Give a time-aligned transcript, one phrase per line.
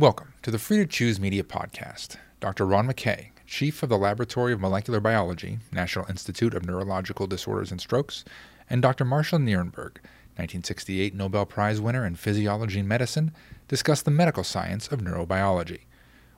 [0.00, 2.16] Welcome to the Free to Choose Media Podcast.
[2.40, 2.64] Dr.
[2.64, 7.82] Ron McKay, Chief of the Laboratory of Molecular Biology, National Institute of Neurological Disorders and
[7.82, 8.24] Strokes,
[8.70, 9.04] and Dr.
[9.04, 10.00] Marshall Nirenberg,
[10.38, 13.32] 1968 Nobel Prize winner in Physiology and Medicine,
[13.68, 15.80] discuss the medical science of neurobiology.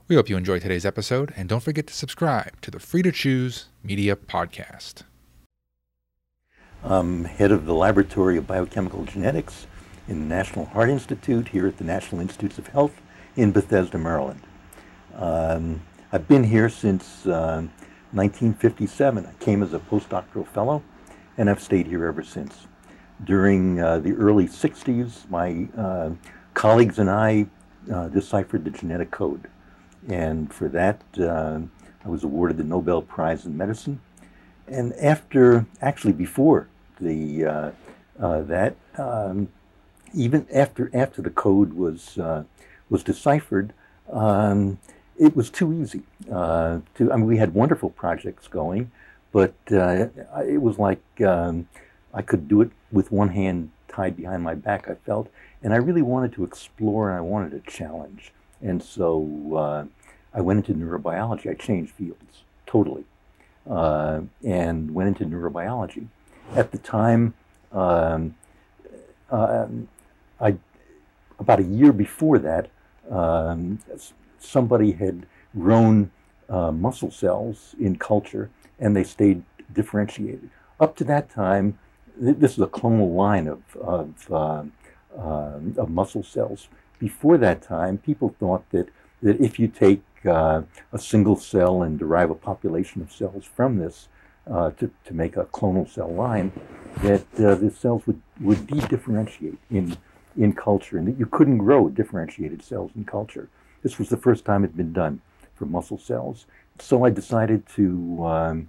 [0.08, 3.12] We hope you enjoy today's episode, and don't forget to subscribe to the Free to
[3.12, 5.04] Choose Media Podcast.
[6.82, 9.68] I'm head of the Laboratory of Biochemical Genetics
[10.08, 13.00] in the National Heart Institute here at the National Institutes of Health
[13.36, 14.42] in Bethesda, Maryland.
[15.14, 17.62] Um, I've been here since uh,
[18.12, 19.26] 1957.
[19.26, 20.82] I came as a postdoctoral fellow,
[21.38, 22.66] and I've stayed here ever since.
[23.24, 26.10] During uh, the early 60s, my uh,
[26.54, 27.46] colleagues and I
[27.92, 29.48] uh, deciphered the genetic code.
[30.08, 31.60] And for that, uh,
[32.04, 34.00] I was awarded the Nobel Prize in Medicine.
[34.66, 36.68] And after, actually before
[37.00, 37.46] the,
[38.18, 39.48] uh, that, um,
[40.12, 42.18] even after, after the code was
[42.92, 43.72] was deciphered,
[44.12, 44.78] um,
[45.18, 46.02] it was too easy.
[46.30, 48.90] Uh, to, I mean, we had wonderful projects going,
[49.32, 50.06] but uh,
[50.46, 51.66] it was like um,
[52.12, 55.30] I could do it with one hand tied behind my back, I felt.
[55.62, 58.32] And I really wanted to explore and I wanted a challenge.
[58.60, 59.84] And so uh,
[60.34, 61.50] I went into neurobiology.
[61.50, 63.04] I changed fields totally
[63.68, 66.06] uh, and went into neurobiology.
[66.54, 67.34] At the time,
[67.72, 68.34] um,
[69.30, 69.66] uh,
[70.40, 70.56] I,
[71.38, 72.68] about a year before that,
[73.12, 73.78] um,
[74.38, 75.26] somebody had
[75.58, 76.10] grown
[76.48, 80.50] uh, muscle cells in culture and they stayed differentiated.
[80.80, 81.78] Up to that time,
[82.20, 84.64] th- this is a clonal line of, of, uh,
[85.16, 86.68] uh, of muscle cells.
[86.98, 88.88] Before that time, people thought that,
[89.22, 93.78] that if you take uh, a single cell and derive a population of cells from
[93.78, 94.08] this
[94.50, 96.52] uh, to, to make a clonal cell line,
[97.02, 99.96] that uh, the cells would, would de-differentiate in
[100.36, 103.48] in culture and that you couldn't grow differentiated cells in culture.
[103.82, 105.20] This was the first time it had been done
[105.54, 106.46] for muscle cells.
[106.78, 108.68] So I decided to, um,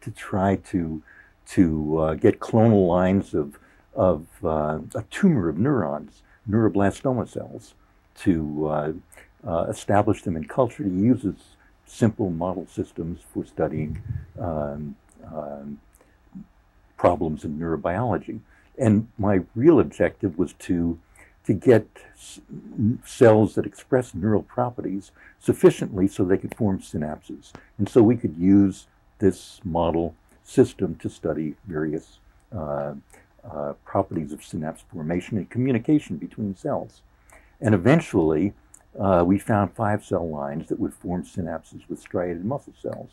[0.00, 1.02] to try to,
[1.48, 3.58] to uh, get clonal lines of,
[3.94, 7.74] of uh, a tumor of neurons, neuroblastoma cells,
[8.14, 8.92] to uh,
[9.46, 10.84] uh establish them in culture.
[10.84, 11.34] He uses
[11.86, 14.02] simple model systems for studying
[14.38, 14.96] um,
[15.32, 15.80] um,
[16.96, 18.40] problems in neurobiology.
[18.78, 20.98] And my real objective was to,
[21.46, 21.86] to get
[23.04, 27.52] cells that express neural properties sufficiently so they could form synapses.
[27.78, 28.86] And so we could use
[29.18, 32.18] this model system to study various
[32.54, 32.94] uh,
[33.44, 37.02] uh, properties of synapse formation and communication between cells.
[37.60, 38.52] And eventually,
[38.98, 43.10] uh, we found five cell lines that would form synapses with striated muscle cells.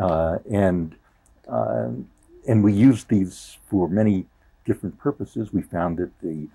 [0.00, 0.94] Uh, and,
[1.48, 1.88] uh,
[2.46, 4.26] and we used these for many
[4.70, 6.46] different purposes, we found that the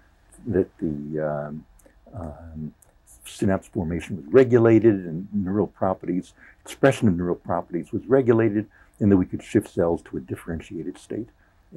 [0.47, 1.65] that the um,
[2.13, 2.73] um,
[3.25, 8.67] synapse formation was regulated and neural properties, expression of neural properties was regulated,
[8.99, 11.27] and that we could shift cells to a differentiated state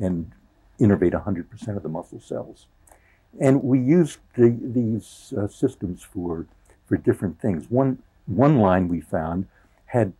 [0.00, 0.30] and
[0.78, 2.66] innervate 100% of the muscle cells.
[3.40, 6.46] And we used the, these uh, systems for,
[6.86, 7.68] for different things.
[7.68, 9.46] One, one line we found
[9.86, 10.12] had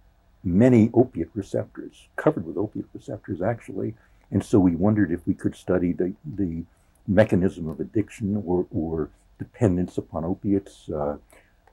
[0.42, 3.94] many opiate receptors, covered with opiate receptors actually,
[4.30, 6.64] and so we wondered if we could study the, the
[7.06, 10.88] mechanism of addiction or, or dependence upon opiates.
[10.90, 11.16] Uh,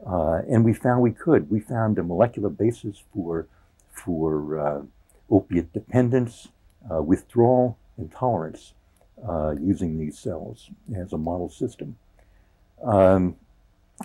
[0.06, 1.50] uh, and we found we could.
[1.50, 3.48] We found a molecular basis for,
[3.92, 4.82] for uh,
[5.30, 6.50] opiate dependence,
[6.94, 8.74] uh, withdrawal, and tolerance
[9.28, 11.98] uh, using these cells as a model system.
[12.84, 13.36] Um,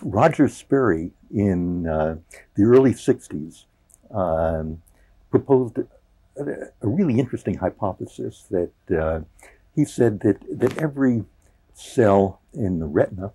[0.01, 2.17] Roger Sperry in uh,
[2.55, 3.65] the early 60s
[4.11, 4.81] um,
[5.29, 5.79] proposed
[6.47, 9.21] a, really interesting hypothesis that uh,
[9.75, 11.25] he said that, that every
[11.73, 13.31] cell in the retina,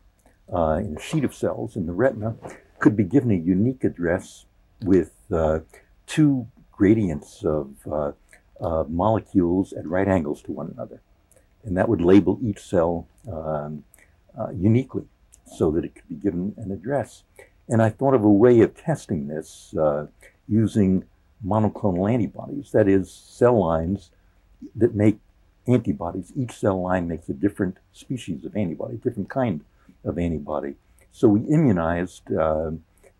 [0.53, 2.37] uh, in a sheet of cells in the retina,
[2.79, 4.45] could be given a unique address
[4.83, 5.61] with uh,
[6.07, 8.13] two gradients of uh,
[8.61, 11.01] uh, molecules at right angles to one another.
[11.65, 13.85] And that would label each cell um,
[14.39, 15.05] uh, uniquely
[15.57, 17.23] so that it could be given an address.
[17.69, 19.75] And I thought of a way of testing this
[20.49, 21.05] using
[21.45, 24.11] monoclonal antibodies, that is, cell lines
[24.75, 25.19] that make
[25.67, 26.33] antibodies.
[26.37, 29.65] Each cell line makes a different species of antibody, different kind
[30.05, 30.75] of antibody.
[31.13, 32.73] So we immunized, uh,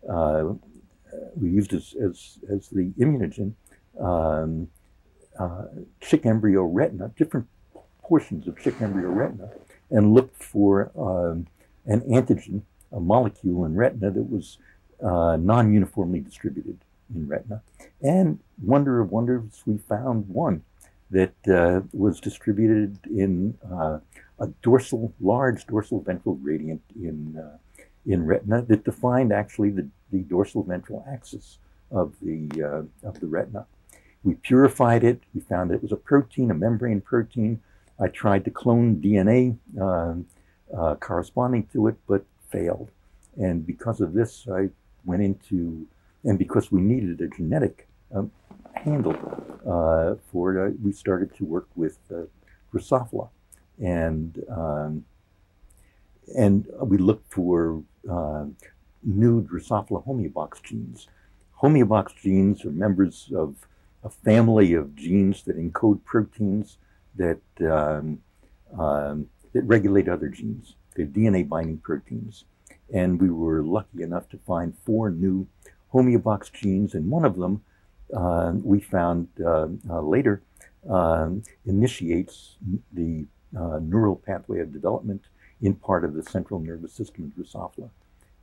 [0.09, 0.53] uh,
[1.35, 3.53] we used as, as, as the immunogen
[3.99, 4.69] um,
[5.39, 5.65] uh,
[6.01, 7.47] chick embryo retina, different
[8.01, 9.49] portions of chick embryo retina,
[9.91, 11.47] and looked for um,
[11.85, 12.61] an antigen,
[12.91, 14.57] a molecule in retina that was
[15.03, 16.79] uh, non uniformly distributed
[17.13, 17.61] in retina.
[18.01, 20.63] And wonder of wonders, we found one
[21.09, 23.99] that uh, was distributed in uh,
[24.39, 27.57] a dorsal, large dorsal ventral gradient in, uh,
[28.05, 31.59] in retina that defined actually the, the dorsal ventral axis
[31.91, 33.65] of the, uh, of the retina.
[34.23, 35.21] We purified it.
[35.33, 37.61] We found that it was a protein, a membrane protein.
[37.99, 40.15] I tried to clone DNA uh,
[40.75, 42.91] uh, corresponding to it, but failed.
[43.37, 44.69] And because of this, I
[45.05, 45.87] went into,
[46.27, 48.29] and because we needed a genetic um,
[48.73, 49.15] handle
[49.65, 52.23] uh, for it, we started to work with uh,
[52.71, 53.29] Drosophila.
[53.81, 55.05] And, um,
[56.37, 58.45] and we looked for uh,
[59.03, 61.07] new Drosophila homeobox genes.
[61.61, 63.55] Homeobox genes are members of
[64.03, 66.77] a family of genes that encode proteins
[67.15, 68.19] that, um,
[68.77, 70.75] um, that regulate other genes.
[70.93, 72.43] They're DNA binding proteins.
[72.93, 75.47] And we were lucky enough to find four new
[75.97, 77.61] homeobox genes, and one of them
[78.13, 80.41] uh, we found uh, uh, later
[80.89, 82.55] um, initiates
[82.93, 83.25] the
[83.57, 85.23] uh, neural pathway of development
[85.61, 87.89] in part of the central nervous system of Drosophila.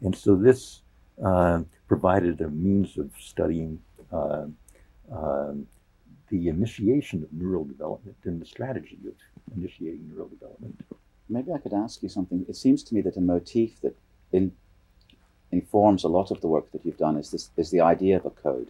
[0.00, 0.80] And so this
[1.24, 3.80] uh, provided a means of studying
[4.12, 4.56] um,
[6.30, 9.14] the initiation of neural development and the strategy of
[9.56, 10.76] initiating neural development.
[11.28, 12.44] Maybe I could ask you something.
[12.48, 13.96] It seems to me that a motif that
[14.32, 14.52] in,
[15.54, 18.26] informs a lot of the work that you've done is this is the idea of
[18.26, 18.68] a code,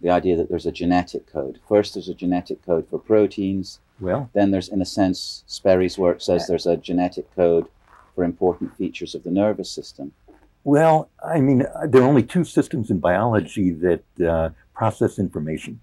[0.00, 1.60] the idea that there's a genetic code.
[1.68, 3.78] First, there's a genetic code for proteins.
[4.00, 7.66] Well, then there's, in a sense, Sperry's work says there's a genetic code
[8.14, 10.12] for important features of the nervous system.
[10.64, 15.80] Well, I mean, there are only two systems in biology that uh, process information,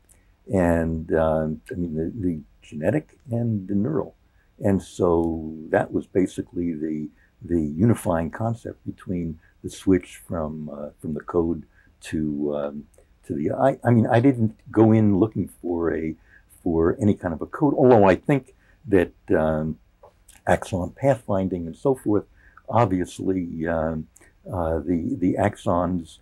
[0.53, 4.15] and uh, I mean the, the genetic and the neural,
[4.63, 7.09] and so that was basically the
[7.41, 11.63] the unifying concept between the switch from uh, from the code
[11.99, 12.85] to um,
[13.25, 16.15] to the I, I mean I didn't go in looking for a
[16.63, 18.53] for any kind of a code although I think
[18.87, 19.79] that um,
[20.45, 22.25] axon pathfinding and so forth
[22.69, 24.07] obviously um,
[24.55, 26.19] uh, the the axons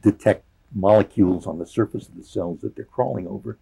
[0.00, 3.58] detect molecules on the surface of the cells that they're crawling over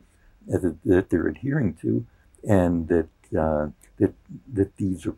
[0.53, 2.05] uh, that, that they're adhering to
[2.47, 3.09] and that
[3.45, 3.69] uh,
[3.99, 4.13] that
[4.53, 5.17] that these are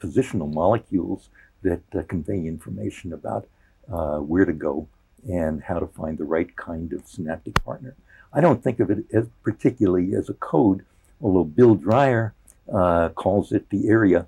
[0.00, 1.28] positional molecules
[1.62, 3.48] that uh, convey information about
[3.92, 4.88] uh, where to go
[5.28, 7.94] and how to find the right kind of synaptic partner.
[8.32, 10.84] I don't think of it as particularly as a code,
[11.20, 12.34] although Bill Dreyer
[12.72, 14.26] uh, calls it the area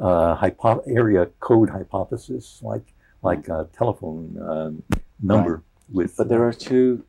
[0.00, 4.82] uh, hypo- area code hypothesis, like like a telephone um,
[5.20, 5.62] number right.
[5.90, 6.16] with.
[6.16, 7.04] But there are two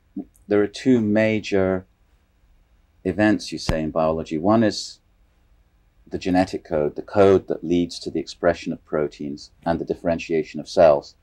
[0.48, 1.86] there are two major
[3.04, 4.38] events you say in biology.
[4.38, 5.00] One is
[6.06, 10.60] the genetic code, the code that leads to the expression of proteins and the differentiation
[10.60, 11.14] of cells.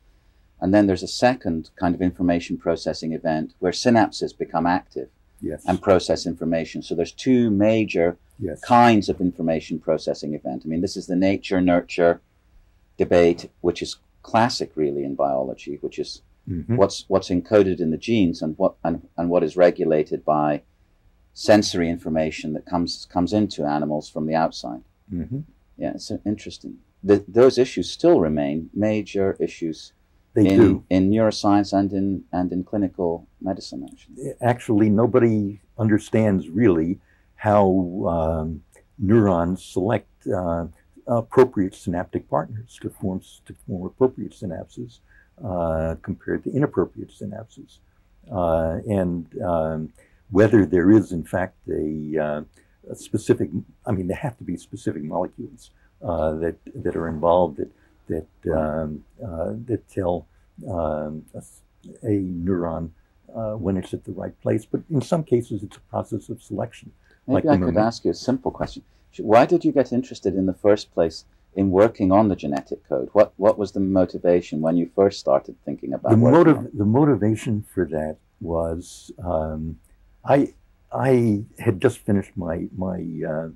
[0.59, 5.09] And then there's a second kind of information processing event where synapses become active
[5.41, 5.63] yes.
[5.65, 6.81] and process information.
[6.81, 8.61] So there's two major yes.
[8.61, 10.63] kinds of information processing event.
[10.65, 12.21] I mean, this is the nature nurture
[12.97, 16.75] debate, which is classic really in biology, which is mm-hmm.
[16.75, 20.61] what's what's encoded in the genes and what and, and what is regulated by
[21.33, 24.81] sensory information that comes comes into animals from the outside.
[25.13, 25.39] Mm-hmm.
[25.77, 26.77] Yeah, it's interesting.
[27.03, 29.93] The, those issues still remain major issues
[30.33, 30.83] they in, do.
[30.89, 33.87] in neuroscience and in and in clinical medicine.
[33.89, 36.99] Actually, actually, nobody understands really
[37.35, 37.65] how
[38.07, 38.63] um,
[38.99, 40.67] neurons select uh,
[41.07, 44.99] appropriate synaptic partners to form to form appropriate synapses
[45.43, 47.79] uh, compared to inappropriate synapses,
[48.31, 49.91] uh, and um,
[50.31, 52.41] whether there is, in fact, a, uh,
[52.89, 53.49] a specific,
[53.85, 55.71] I mean, there have to be specific molecules
[56.03, 57.71] uh, that, that are involved that,
[58.07, 60.25] that, um, uh, that tell
[60.67, 61.43] um, a,
[62.03, 62.89] a, neuron
[63.35, 64.65] uh, when it's at the right place.
[64.65, 66.91] But in some cases, it's a process of selection.
[67.27, 68.83] Maybe like I could ask you a simple question.
[69.17, 73.09] Why did you get interested in the first place in working on the genetic code?
[73.11, 76.69] What, what was the motivation when you first started thinking about the motive?
[76.73, 79.77] The motivation for that was um,
[80.23, 80.53] I
[80.91, 83.49] I had just finished my my uh,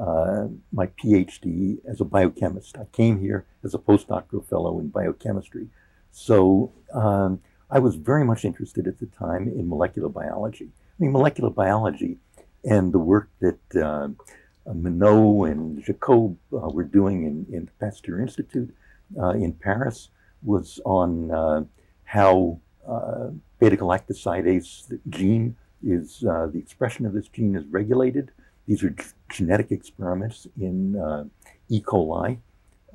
[0.00, 2.76] uh, my PhD as a biochemist.
[2.78, 5.68] I came here as a postdoctoral fellow in biochemistry,
[6.10, 10.68] so um, I was very much interested at the time in molecular biology.
[10.68, 12.18] I mean, molecular biology
[12.64, 14.08] and the work that uh,
[14.66, 18.74] Monod and Jacob uh, were doing in, in the Pasteur Institute
[19.20, 20.08] uh, in Paris
[20.42, 21.64] was on uh,
[22.04, 22.60] how
[23.60, 28.30] beta galactosidase gene is uh, the expression of this gene is regulated.
[28.66, 28.94] These are
[29.30, 31.24] genetic experiments in uh,
[31.68, 31.80] E.
[31.80, 32.38] coli.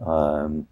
[0.06, 0.68] Um,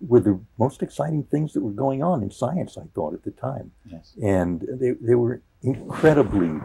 [0.00, 3.30] were the most exciting things that were going on in science, I thought, at the
[3.30, 3.72] time.
[3.90, 4.12] Yes.
[4.22, 6.60] And they, they were incredibly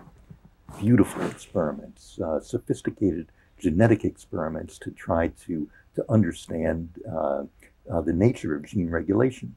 [0.80, 3.28] beautiful experiments, uh, sophisticated
[3.60, 7.44] genetic experiments to try to, to understand uh,
[7.92, 9.56] uh, the nature of gene regulation.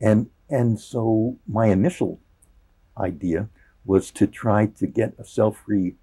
[0.00, 2.18] And, and so my initial
[2.98, 3.48] idea
[3.84, 5.94] was to try to get a cell-free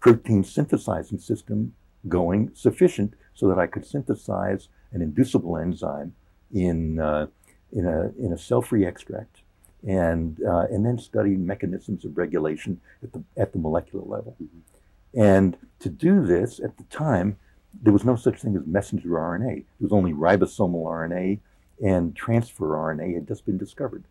[0.00, 1.74] protein synthesizing system
[2.08, 6.14] going sufficient so that I could synthesize an inducible enzyme
[6.52, 7.26] in, uh,
[7.72, 9.42] in a, in a cell-free extract
[9.86, 14.36] and, uh, and then study mechanisms of regulation at the, at the molecular level.
[14.42, 15.20] Mm-hmm.
[15.20, 17.36] And to do this, at the time,
[17.82, 19.54] there was no such thing as messenger RNA.
[19.54, 21.38] There was only ribosomal RNA
[21.82, 24.04] and transfer RNA had just been discovered.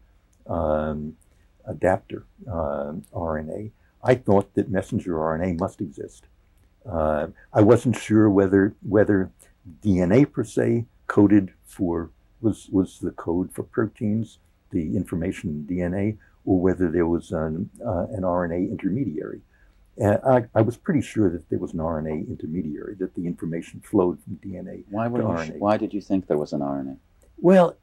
[0.48, 1.16] Um,
[1.66, 3.72] adapter uh, RNA.
[4.04, 6.25] I thought that messenger RNA must exist.
[6.89, 9.32] Uh, I wasn't sure whether whether
[9.84, 12.10] DNA per se coded for
[12.42, 14.39] was was the code for proteins,
[14.72, 19.42] the information in DNA, or whether there was an, uh, an RNA intermediary.
[19.98, 23.82] And I, I, was pretty sure that there was an RNA intermediary, that the information
[23.82, 25.58] flowed from DNA why to RNA.
[25.58, 26.98] why did you think there was an RNA?
[27.38, 27.75] Well,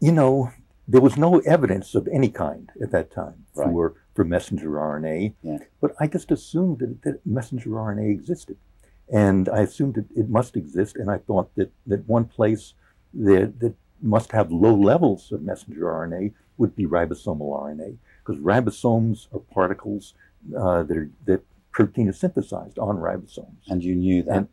[0.00, 0.52] you know,
[0.86, 3.66] there was no evidence of any kind at that time right.
[3.66, 5.58] for, for messenger RNA, yeah.
[5.80, 8.56] but I just assumed that, that messenger RNA existed.
[9.12, 12.74] And I assumed that it must exist, and I thought that, that one place
[13.12, 19.26] that, that must have low levels of messenger RNA would be ribosomal RNA, because ribosomes
[19.34, 20.14] are particles
[20.56, 23.56] uh, that, are, that protein is synthesized on ribosomes.
[23.68, 24.36] And you knew that?
[24.36, 24.48] And,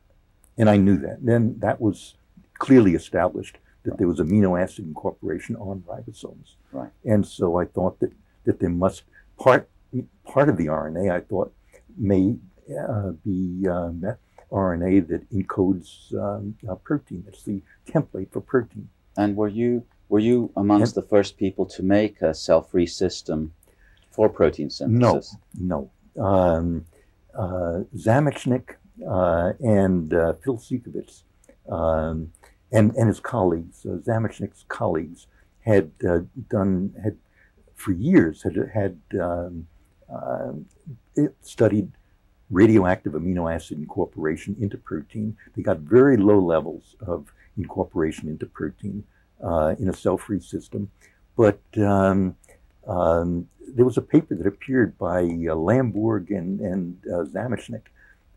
[0.57, 1.25] and I knew that.
[1.25, 2.15] Then that was
[2.57, 6.55] clearly established that there was amino acid incorporation on ribosomes.
[6.71, 6.91] Right.
[7.05, 8.11] And so I thought that,
[8.45, 9.03] that there must,
[9.39, 9.69] part,
[10.25, 11.53] part of the RNA I thought
[11.97, 12.35] may
[12.69, 13.91] uh, be uh,
[14.51, 17.23] RNA that encodes um, protein.
[17.27, 18.89] It's the template for protein.
[19.17, 23.53] And were you were you amongst and, the first people to make a cell-free system
[24.09, 25.37] for protein synthesis?
[25.57, 26.21] No, no.
[26.21, 26.85] Um,
[27.33, 28.75] uh, Zamecnik
[29.07, 31.23] uh, and uh, Phil Siekevitz
[31.69, 32.33] um,
[32.71, 33.97] and, and his colleagues, uh,
[34.67, 35.27] colleagues,
[35.61, 37.17] had uh, done, had
[37.75, 39.67] for years, had, had um,
[40.11, 40.51] uh,
[41.41, 41.91] studied
[42.49, 45.37] radioactive amino acid incorporation into protein.
[45.55, 49.03] They got very low levels of incorporation into protein
[49.43, 50.91] uh, in a cell-free system.
[51.35, 52.35] But um,
[52.87, 57.23] um, there was a paper that appeared by uh, Lamborg and, and uh,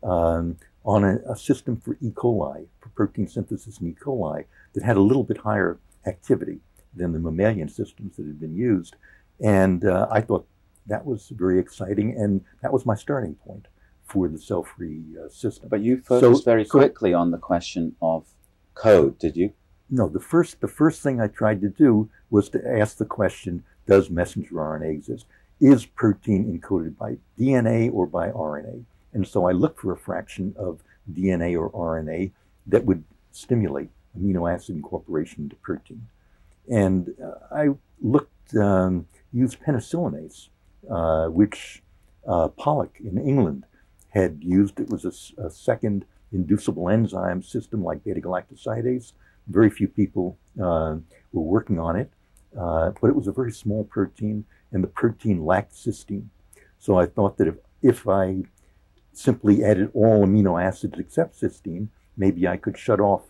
[0.03, 2.11] um, on a, a, system for E.
[2.11, 3.95] coli, for protein synthesis in E.
[3.99, 6.59] coli, that had a little bit higher activity
[6.95, 8.95] than the mammalian systems that had been used.
[9.43, 10.47] And uh, I thought
[10.87, 13.67] that was very exciting, and that was my starting point
[14.05, 15.69] for the cell-free uh, system.
[15.69, 18.25] But you focused so, very quickly on the question of
[18.75, 19.53] code, did you?
[19.89, 23.63] No, the first the first thing I tried to do was to ask the question:
[23.87, 25.25] Does messenger RNA exist?
[25.59, 28.83] Is protein encoded by DNA or by RNA?
[29.15, 30.81] And so I looked for a fraction of
[31.11, 32.31] DNA or RNA
[32.67, 36.07] that would stimulate amino acid incorporation into protein.
[36.69, 37.69] And uh, I
[38.01, 40.49] looked, um, used penicillinase,
[40.89, 41.81] uh, which
[42.27, 43.63] uh, Pollock in England
[44.09, 44.81] had used.
[44.81, 49.13] It was a, a second inducible enzyme system like beta galactosidase.
[49.47, 50.97] Very few people uh,
[51.31, 52.11] were working on it,
[52.59, 54.43] uh, but it was a very small protein,
[54.73, 56.27] and the protein lacked cysteine.
[56.79, 58.43] So I thought that if, if I
[59.17, 63.23] simply added all amino acids except cysteine, maybe I could shut off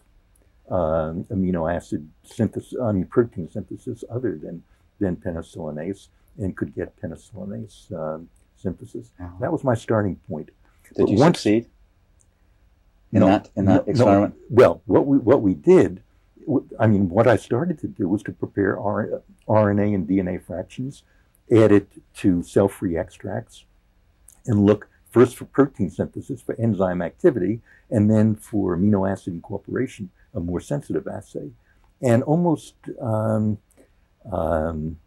[0.70, 4.64] uh, amino acid synthesis, I mean protein synthesis other than,
[5.00, 8.20] than penicillinase and could get penicillinase uh,
[8.56, 9.12] synthesis.
[9.40, 10.50] That was my starting point.
[10.96, 11.68] Did but you once, succeed
[13.12, 14.36] in no, that in that no, experiment?
[14.36, 14.42] No.
[14.50, 16.02] Well, what we what we did,
[16.80, 21.04] I mean, what I started to do was to prepare R, RNA and DNA fractions,
[21.52, 23.66] add it to cell-free extracts,
[24.46, 30.10] and look first for protein synthesis, for enzyme activity, and then for amino acid incorporation,
[30.34, 31.52] a more sensitive assay.
[32.02, 33.58] And almost um,
[34.30, 35.00] um,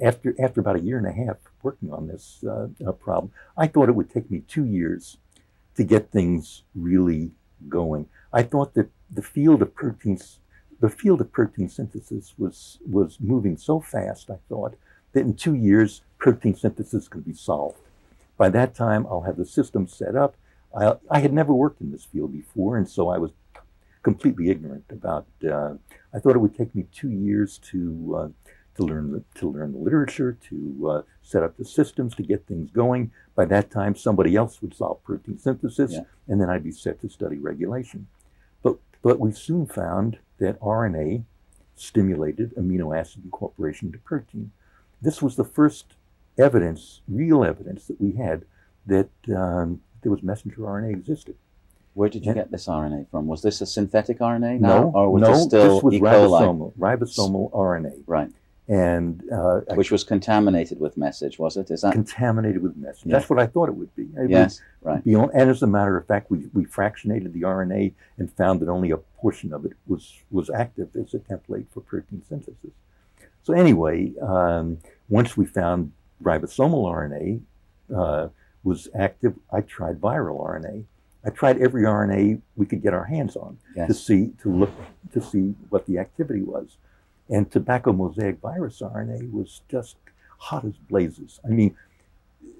[0.00, 3.66] after, after about a year and a half working on this uh, uh, problem, I
[3.66, 5.16] thought it would take me two years
[5.74, 7.32] to get things really
[7.68, 8.06] going.
[8.32, 10.38] I thought that the field of proteins,
[10.78, 14.76] the field of protein synthesis was, was moving so fast, I thought,
[15.14, 17.78] that in two years, protein synthesis could be solved.
[18.38, 20.36] By that time, I'll have the system set up.
[20.74, 23.32] I, I had never worked in this field before, and so I was
[24.02, 25.26] completely ignorant about.
[25.44, 25.74] Uh,
[26.14, 28.28] I thought it would take me two years to uh,
[28.76, 32.46] to learn the, to learn the literature, to uh, set up the systems, to get
[32.46, 33.10] things going.
[33.34, 36.02] By that time, somebody else would solve protein synthesis, yeah.
[36.28, 38.06] and then I'd be set to study regulation.
[38.62, 41.24] But but we soon found that RNA
[41.74, 44.52] stimulated amino acid incorporation to protein.
[45.02, 45.94] This was the first
[46.38, 48.44] evidence, real evidence that we had
[48.86, 51.36] that um, there was messenger RNA existed.
[51.94, 53.26] Where did you and, get this RNA from?
[53.26, 56.00] Was this a synthetic RNA now, no, or was no, this still this was E.
[56.00, 58.02] ribosomal, ribosomal RNA.
[58.06, 58.30] Right.
[58.68, 61.70] and uh, which was contaminated with message, was it?
[61.70, 63.06] Is that contaminated with message?
[63.06, 63.14] Yeah.
[63.14, 64.08] That's what I thought it would be.
[64.16, 65.02] It yes, right.
[65.02, 68.68] Be, and as a matter of fact, we, we fractionated the RNA and found that
[68.68, 72.70] only a portion of it was was active as a template for protein synthesis.
[73.42, 74.78] So anyway, um,
[75.08, 77.40] once we found ribosomal RNA
[77.94, 78.28] uh,
[78.64, 80.84] was active, I tried viral RNA.
[81.24, 83.88] I tried every RNA we could get our hands on yes.
[83.88, 84.70] to see to look
[85.12, 86.76] to see what the activity was.
[87.28, 89.96] And tobacco mosaic virus RNA was just
[90.38, 91.40] hot as blazes.
[91.44, 91.76] I mean,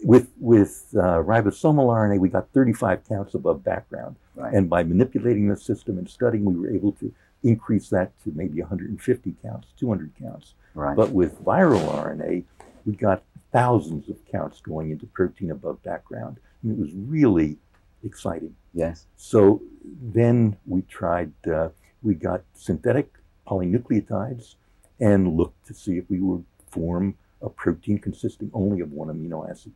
[0.03, 4.53] with with uh, ribosomal RNA, we got 35 counts above background, right.
[4.53, 7.13] and by manipulating the system and studying, we were able to
[7.45, 10.55] increase that to maybe 150 counts, 200 counts.
[10.75, 10.97] Right.
[10.97, 12.45] But with viral RNA,
[12.85, 13.23] we got
[13.53, 17.57] thousands of counts going into protein above background, and it was really
[18.05, 18.55] exciting.
[18.75, 19.07] Yes.
[19.17, 19.63] So
[20.03, 21.33] then we tried.
[21.47, 21.71] Uh,
[22.03, 23.13] we got synthetic
[23.47, 24.55] polynucleotides
[25.01, 29.49] and looked to see if we would form a protein consisting only of one amino
[29.49, 29.73] acid,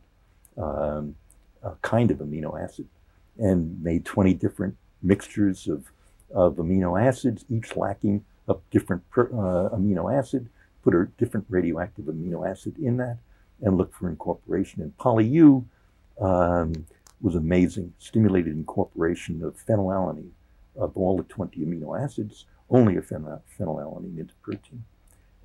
[0.57, 1.15] um,
[1.63, 2.87] a kind of amino acid,
[3.37, 5.91] and made 20 different mixtures of,
[6.33, 10.49] of amino acids, each lacking a different per, uh, amino acid,
[10.83, 13.17] put a different radioactive amino acid in that,
[13.61, 14.81] and look for incorporation.
[14.81, 15.63] And PolyU
[16.19, 16.85] um,
[17.21, 20.31] was amazing, stimulated incorporation of phenylalanine
[20.75, 24.83] of all the 20 amino acids, only a phenylalanine into protein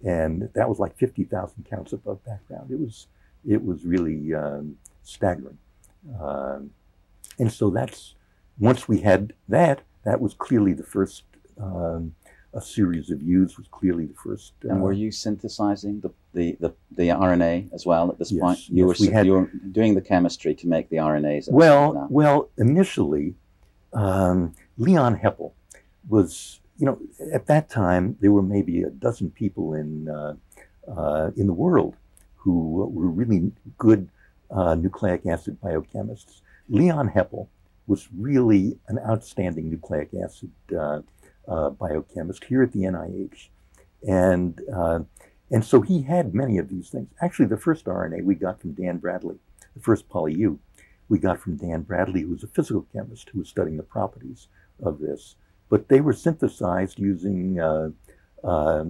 [0.04, 2.70] and that was like 50,000 counts above background.
[2.70, 3.06] It was
[3.46, 5.58] it was really um, staggering.
[6.20, 6.70] Um,
[7.38, 8.14] and so that's
[8.58, 11.24] once we had that, that was clearly the first.
[11.60, 12.14] Um,
[12.54, 14.54] a series of U's was clearly the first.
[14.64, 18.40] Uh, and were you synthesizing the, the, the, the, RNA as well at this yes,
[18.40, 18.68] point?
[18.68, 21.50] You yes, were we had, you were doing the chemistry to make the RNAs.
[21.50, 23.34] Well, well, initially,
[23.92, 25.52] um, Leon Heppel
[26.08, 26.98] was you know,
[27.32, 30.34] at that time, there were maybe a dozen people in, uh,
[30.88, 31.96] uh, in the world
[32.36, 34.08] who were really good
[34.50, 36.40] uh, nucleic acid biochemists.
[36.68, 37.48] Leon Heppel
[37.88, 40.52] was really an outstanding nucleic acid
[41.48, 43.48] uh, biochemist here at the NIH.
[44.06, 45.00] And, uh,
[45.50, 47.08] and so he had many of these things.
[47.20, 49.36] Actually, the first RNA we got from Dan Bradley,
[49.74, 50.58] the first poly-U,
[51.08, 54.48] we got from Dan Bradley, who was a physical chemist who was studying the properties
[54.82, 55.36] of this
[55.68, 57.90] but they were synthesized using uh,
[58.44, 58.84] uh,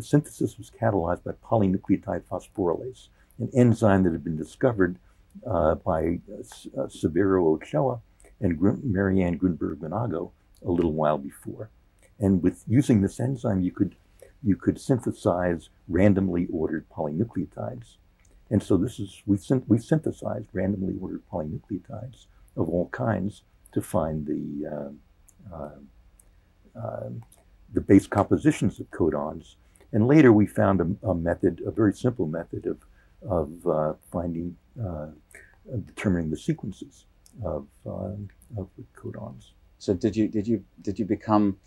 [0.00, 4.98] synthesis was catalyzed by polynucleotide phosphorylase, an enzyme that had been discovered
[5.46, 8.00] uh, by uh, Severo Ochoa
[8.40, 10.30] and Marianne Grunberg-Manago
[10.64, 11.70] a little while before.
[12.20, 13.96] And with using this enzyme, you could
[14.42, 17.96] you could synthesize randomly ordered polynucleotides.
[18.50, 24.26] And so this is we've, we've synthesized randomly ordered polynucleotides of all kinds to find
[24.26, 25.78] the uh, uh,
[26.74, 27.22] um,
[27.72, 29.54] the base compositions of codons.
[29.92, 32.78] And later we found a, a method, a very simple method of,
[33.28, 35.06] of uh, finding, uh,
[35.86, 37.06] determining the sequences
[37.44, 39.50] of, of codons.
[39.78, 41.58] So did you, did you, did you become,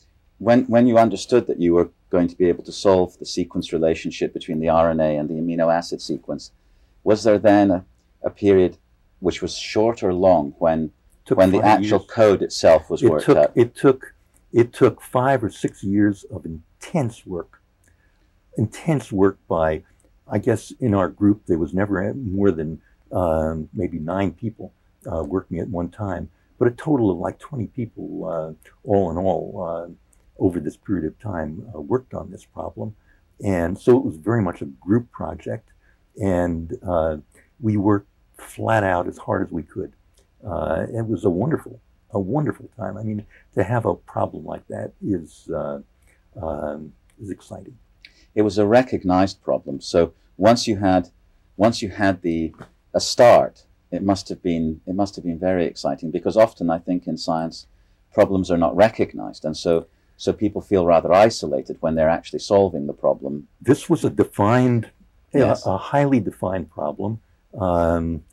[0.44, 3.72] when, when you understood that you were going to be able to solve the sequence
[3.72, 6.52] relationship between the RNA and the amino acid sequence,
[7.04, 7.86] was there then a,
[8.24, 8.78] a period
[9.20, 10.92] which was short or long when,
[11.30, 12.12] when the actual years.
[12.12, 13.52] code itself was it worked took, out?
[13.56, 14.14] It took
[14.52, 17.60] it took five or six years of intense work,
[18.56, 19.82] intense work by,
[20.28, 22.80] I guess in our group, there was never more than
[23.12, 24.72] um, maybe nine people
[25.12, 26.30] uh, working at one time,
[26.60, 29.92] but a total of like 20 people, uh, all in all, uh,
[30.38, 32.96] over this period of time, uh, worked on this problem.
[33.44, 35.70] And so it was very much a group project,
[36.22, 37.18] and uh,
[37.60, 39.94] we worked flat out as hard as we could.
[40.46, 41.80] Uh, it was a wonderful
[42.12, 42.96] a wonderful time.
[42.96, 45.80] I mean, to have a problem like that is uh,
[46.42, 47.78] um, is exciting.
[48.36, 49.82] It was a recognized problem.
[49.82, 51.10] So once you had
[51.58, 52.54] once you had the
[52.94, 56.80] a start, it must have been it must have been very exciting because often I
[56.80, 57.68] think in science
[58.14, 62.88] problems are not recognized, and so so people feel rather isolated when they're actually solving
[62.88, 63.48] the problem.
[63.62, 64.90] This was a defined,
[65.34, 65.66] yes.
[65.66, 67.20] a, a highly defined problem.
[67.60, 68.24] Um,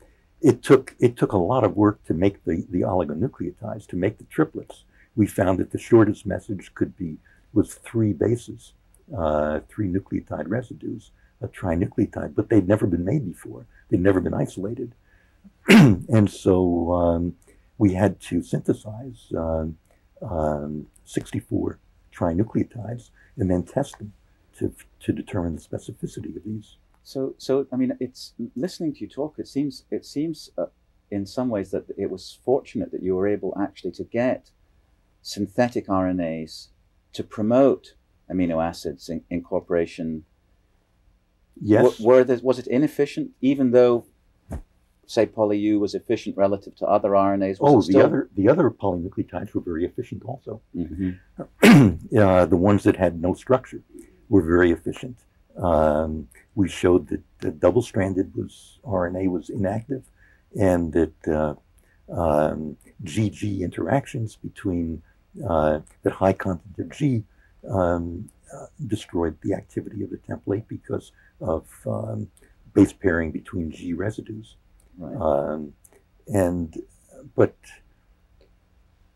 [0.40, 4.18] it took it took a lot of work to make the, the oligonucleotides, to make
[4.18, 4.84] the triplets.
[5.16, 7.18] We found that the shortest message could be
[7.52, 8.72] was three bases,
[9.16, 11.10] uh, three nucleotide residues,
[11.42, 13.66] a trinucleotide, but they'd never been made before.
[13.88, 14.94] They'd never been isolated.
[15.68, 17.36] and so um,
[17.76, 19.66] we had to synthesize uh,
[20.22, 21.78] um, 64
[22.14, 24.12] trinucleotides and then test them
[24.58, 26.76] to, to determine the specificity of these.
[27.02, 29.36] So, so I mean, it's listening to you talk.
[29.38, 30.66] It seems, it seems, uh,
[31.10, 34.50] in some ways, that it was fortunate that you were able actually to get
[35.22, 36.68] synthetic RNAs
[37.14, 37.94] to promote
[38.30, 40.24] amino acids in, incorporation
[41.60, 41.82] Yes.
[41.98, 44.06] W- were there, was it inefficient, even though,
[45.10, 47.58] say, poly-U was efficient relative to other RNAs?
[47.60, 47.98] oh, still...
[47.98, 50.60] the other the other polynucleotides were very efficient also.
[50.76, 52.16] Mm-hmm.
[52.18, 53.82] uh, the ones that had no structure
[54.28, 55.18] were very efficient.
[55.56, 60.04] Um, we showed that the double-stranded was RNA was inactive,
[60.58, 61.54] and that uh,
[62.12, 65.02] um, GG interactions between
[65.48, 67.24] uh, that high content of G
[67.68, 72.28] um, uh, destroyed the activity of the template because of um,
[72.74, 74.56] base pairing between G residues.
[75.00, 75.16] Right.
[75.20, 75.72] Um,
[76.26, 76.76] and
[77.34, 77.56] but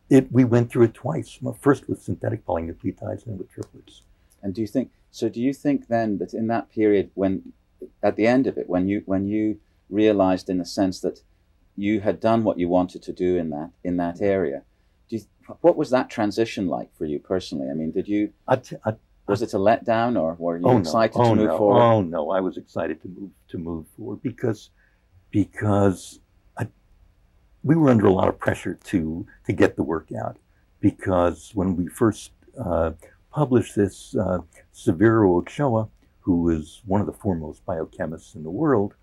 [0.08, 1.38] it we went through it twice.
[1.60, 4.02] First with synthetic polynucleotides, and then with triplets.
[4.42, 5.28] And do you think so?
[5.28, 7.52] Do you think then that in that period, when
[8.02, 11.20] at the end of it, when you when you realized in a sense that
[11.76, 14.62] you had done what you wanted to do in that in that area,
[15.08, 15.22] do you,
[15.60, 17.68] what was that transition like for you personally?
[17.70, 18.94] I mean, did you I t- I,
[19.26, 21.24] was it a letdown, or were you oh, excited no.
[21.24, 21.58] oh, to move no.
[21.58, 21.80] forward?
[21.80, 24.70] Oh no, I was excited to move to move forward because
[25.34, 26.20] because
[26.56, 26.68] I,
[27.64, 30.36] we were under a lot of pressure to to get the work out
[30.80, 32.30] because when we first
[32.64, 32.92] uh,
[33.32, 34.38] published this, uh,
[34.72, 35.88] Severo Ochoa,
[36.20, 38.94] who was one of the foremost biochemists in the world,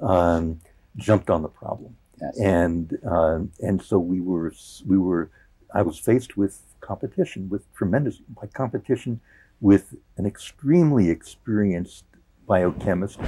[0.00, 0.60] um,
[0.96, 2.38] jumped on the problem, Yes.
[2.38, 4.52] and uh, and so we were
[4.84, 5.30] we were
[5.74, 9.20] I was faced with competition with tremendous by competition
[9.60, 12.04] with an extremely experienced
[12.46, 13.18] biochemist,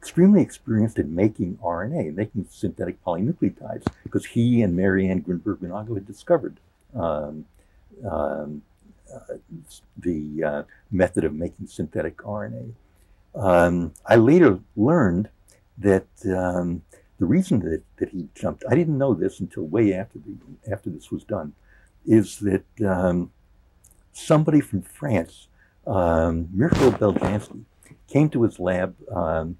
[0.00, 6.06] extremely experienced in making RNA, making synthetic polynucleotides, because he and Marianne Grunberg Manago had
[6.06, 6.58] discovered
[6.94, 7.44] um,
[8.08, 8.62] um,
[9.12, 9.34] uh,
[9.96, 12.72] the uh, method of making synthetic RNA.
[13.34, 15.28] Um, I later learned
[15.78, 16.82] that um,
[17.18, 20.90] the reason that, that he jumped, I didn't know this until way after the after
[20.90, 21.54] this was done,
[22.06, 23.32] is that um,
[24.12, 25.48] somebody from France
[25.86, 27.64] um, Mirko Beljanski
[28.08, 29.56] came to his lab um,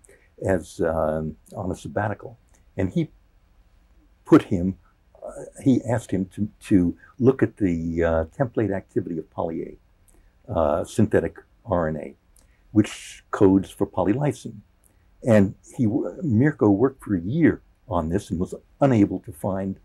[0.46, 2.38] as um, on a sabbatical,
[2.76, 3.10] and he
[4.24, 4.78] put him.
[5.24, 9.78] Uh, he asked him to, to look at the uh, template activity of poly
[10.48, 12.14] A, uh, synthetic RNA,
[12.72, 14.60] which codes for polylysine.
[15.26, 19.78] And he Mirko worked for a year on this and was unable to find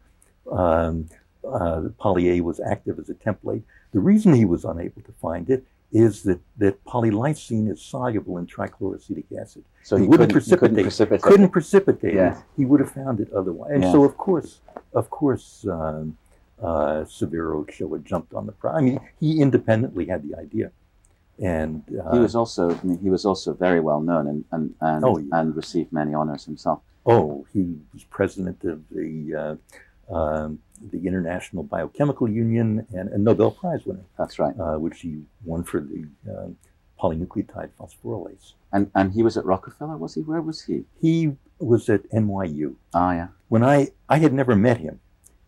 [0.52, 1.10] um,
[1.48, 3.64] uh, poly A was active as a template.
[3.92, 8.48] The reason he was unable to find it is that, that polylysine is soluble in
[8.48, 9.64] trichloroacetic acid.
[9.84, 11.22] So he, he wouldn't couldn't, he couldn't precipitate- precipitate.
[11.22, 12.38] Couldn't precipitate Yeah.
[12.40, 12.44] it.
[12.58, 13.72] He would have found it otherwise.
[13.74, 13.92] And Yeah.
[13.92, 14.60] so, of course,
[14.94, 16.18] of course, um,
[16.62, 18.72] uh, Severo Ochoa jumped on the pro.
[18.72, 20.72] I mean, he independently had the idea,
[21.40, 24.74] and uh, He was also, I mean, he was also very well known and and
[24.82, 25.40] and, Oh, yeah.
[25.40, 26.80] and received many honors himself.
[27.06, 29.56] oh, he was president of the uh,
[30.10, 30.60] um,
[30.92, 34.54] the International Biochemical Union and a Nobel Prize winner, That's right.
[34.60, 36.48] uh, which he won for the uh,
[37.02, 38.54] polynucleotide phosphorylase.
[38.72, 40.22] And and he was at Rockefeller, was he?
[40.22, 40.86] Where was he?
[41.02, 42.76] He was at NYU.
[42.94, 43.28] Ah, yeah.
[43.50, 45.00] when I I had never met him,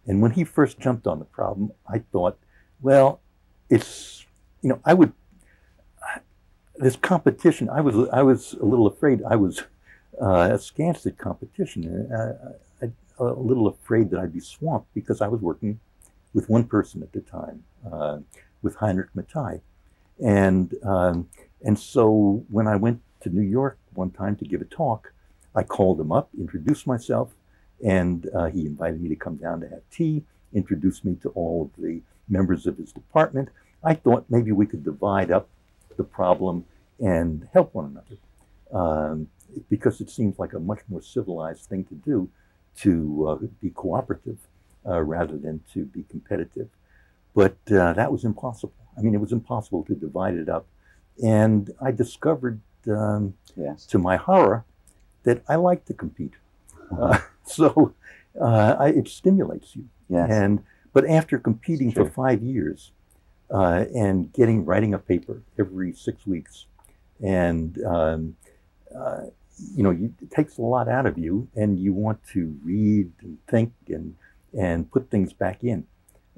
[0.06, 2.38] and when he first jumped on the problem, I thought,
[2.82, 3.20] well,
[3.70, 4.26] it's
[4.62, 5.13] you know I would
[6.78, 7.70] this competition.
[7.70, 9.22] I was I was a little afraid.
[9.28, 9.63] I was
[10.22, 12.10] uh, askance at competition.
[13.17, 15.80] A little afraid that I'd be swamped because I was working
[16.34, 18.19] with one person at the time, uh,
[18.62, 19.62] with Heinrich Matthaei,
[20.23, 21.30] and um,
[21.63, 25.13] and so when I went to New York one time to give a talk,
[25.56, 27.32] I called him up, introduced myself,
[27.84, 30.23] and uh, he invited me to come down to have tea,
[30.54, 33.49] introduced me to all of the members of his department.
[33.84, 35.47] I thought maybe we could divide up
[35.95, 36.65] the problem
[36.99, 38.17] and help one another
[38.71, 39.28] um,
[39.69, 42.30] because it seems like a much more civilized thing to do
[42.82, 44.38] to uh, be cooperative
[44.88, 46.70] uh, rather than to be competitive.
[47.34, 48.74] But uh, that was impossible.
[48.98, 50.66] I mean, it was impossible to divide it up.
[51.24, 53.86] And I discovered, um, Yes.
[53.88, 54.66] to my horror,
[55.24, 56.34] that I like to compete.
[56.98, 57.94] Uh, so
[58.40, 59.86] uh, I, it stimulates you.
[60.10, 60.30] Yes.
[60.30, 62.92] And but after competing for five years
[63.50, 66.68] uh, and getting writing a paper every six weeks,
[67.22, 68.36] and um,
[68.96, 69.24] uh,
[69.76, 73.12] you know, you, it takes a lot out of you, and you want to read
[73.22, 74.15] and think and
[74.58, 75.86] and put things back in.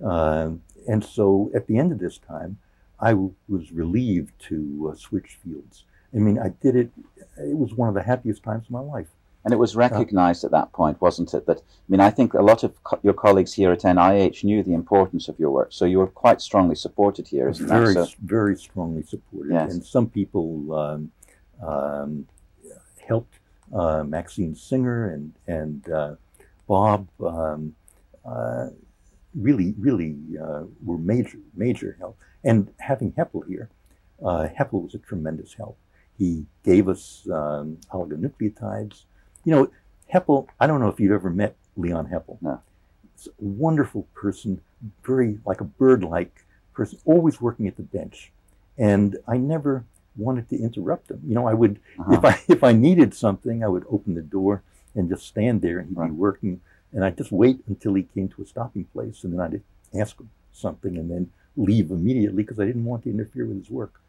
[0.03, 2.58] Um, and so at the end of this time,
[2.99, 5.84] I w- was relieved to uh, switch fields.
[6.13, 6.91] I mean, I did it.
[7.38, 9.08] It was one of the happiest times of my life.
[9.43, 11.45] And it was recognized at that point, wasn't it?
[11.45, 14.62] That I mean, I think a lot of co- your colleagues here at NIH knew
[14.62, 18.08] the importance of your work, so you were quite strongly supported here, isn't very, that
[18.08, 18.15] so?
[18.23, 19.53] very strongly supported.
[19.53, 19.71] Yes.
[19.71, 21.12] And some people um,
[21.65, 22.27] um,
[23.07, 23.35] helped
[23.73, 26.15] uh, Maxine Singer and and uh,
[26.67, 27.07] Bob.
[27.21, 27.75] Um,
[28.25, 28.69] uh,
[29.37, 32.17] really, really uh, were major, major help.
[32.43, 33.69] And having Heppel here,
[34.23, 35.77] uh, Heppel was a tremendous help.
[36.17, 39.03] He gave us um, oligonucleotides.
[39.45, 39.71] You know,
[40.13, 42.37] Heppel, I don't know if you've ever met Leon Heppel.
[42.41, 42.61] No.
[43.15, 44.61] He's a wonderful person,
[45.03, 46.43] very like a bird like
[46.73, 48.31] person, always working at the bench.
[48.77, 49.85] And I never
[50.17, 51.21] wanted to interrupt him.
[51.25, 52.13] You know, I would, uh-huh.
[52.13, 54.63] if I if I needed something, I would open the door
[54.95, 56.10] and just stand there and he'd right.
[56.10, 56.62] be working.
[56.93, 60.19] And I'd just wait until he came to a stopping place and then I'd ask
[60.19, 64.01] him something and then leave immediately because I didn't want to interfere with his work.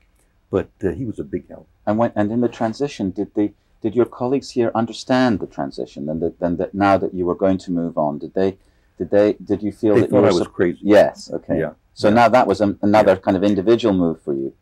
[0.51, 1.69] But uh, he was a big help.
[1.87, 6.09] And when and in the transition, did the did your colleagues here understand the transition
[6.09, 8.57] and that then that now that you were going to move on, did they
[8.99, 10.81] did they did you feel they that thought you I was crazy?
[10.83, 11.31] Yes.
[11.33, 11.61] Okay.
[11.61, 11.73] Yeah.
[11.95, 12.15] So yeah.
[12.15, 13.19] now that was another yeah.
[13.19, 14.55] kind of individual move for you.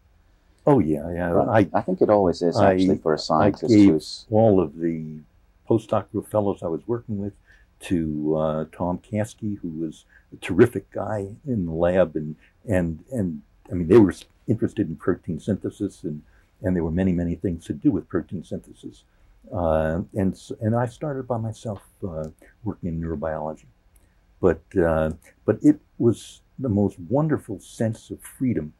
[0.66, 1.28] Oh yeah, yeah.
[1.30, 1.70] Right.
[1.72, 3.72] I, I think it always is actually I, for a scientist.
[3.72, 4.26] I gave who's...
[4.30, 5.20] all of the
[5.68, 7.34] postdoctoral fellows I was working with
[7.78, 12.34] to uh, Tom Caskey, who was a terrific guy in the lab, and
[12.68, 14.14] and and I mean they were
[14.48, 16.22] interested in protein synthesis, and
[16.62, 19.04] and there were many many things to do with protein synthesis,
[19.52, 22.28] uh, and and I started by myself uh,
[22.64, 23.66] working in neurobiology,
[24.40, 25.12] but uh,
[25.44, 28.72] but it was the most wonderful sense of freedom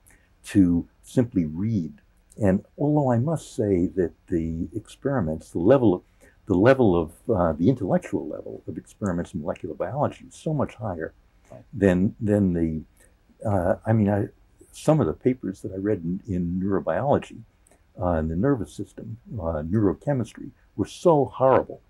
[0.47, 2.01] to simply read,
[2.41, 6.03] and although I must say that the experiments, the level of
[6.47, 10.75] the level of uh, the intellectual level of experiments in molecular biology is so much
[10.75, 11.13] higher
[11.73, 12.83] than than the
[13.49, 14.29] uh, I mean I,
[14.73, 17.41] some of the papers that I read in, in neurobiology
[18.01, 21.81] uh, in the nervous system uh, neurochemistry were so horrible.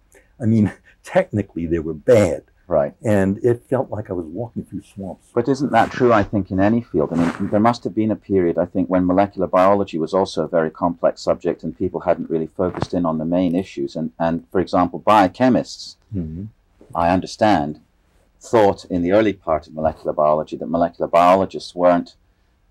[0.40, 0.73] I mean
[1.05, 2.94] technically they were bad Right.
[3.05, 5.29] And it felt like I was walking through swamps.
[5.33, 7.12] But isn't that true, I think, in any field?
[7.12, 10.42] I mean, there must have been a period, I think, when molecular biology was also
[10.42, 13.94] a very complex subject and people hadn't really focused in on the main issues.
[13.94, 16.46] And, and for example, biochemists, mm-hmm.
[16.94, 17.81] I understand,
[18.40, 22.14] thought in the early part of molecular biology that molecular biologists weren't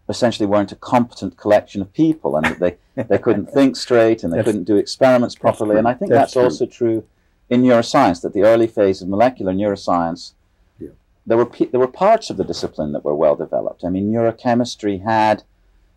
[0.07, 4.31] essentially weren't a competent collection of people and that they, they couldn't think straight and
[4.31, 5.77] they couldn't do experiments properly.
[5.77, 7.03] And I think that's, that's also true
[7.49, 10.33] in neuroscience that the early phase of molecular neuroscience,
[10.79, 10.89] yeah.
[11.25, 13.83] there were there were parts of the discipline that were well developed.
[13.83, 15.43] I mean, neurochemistry had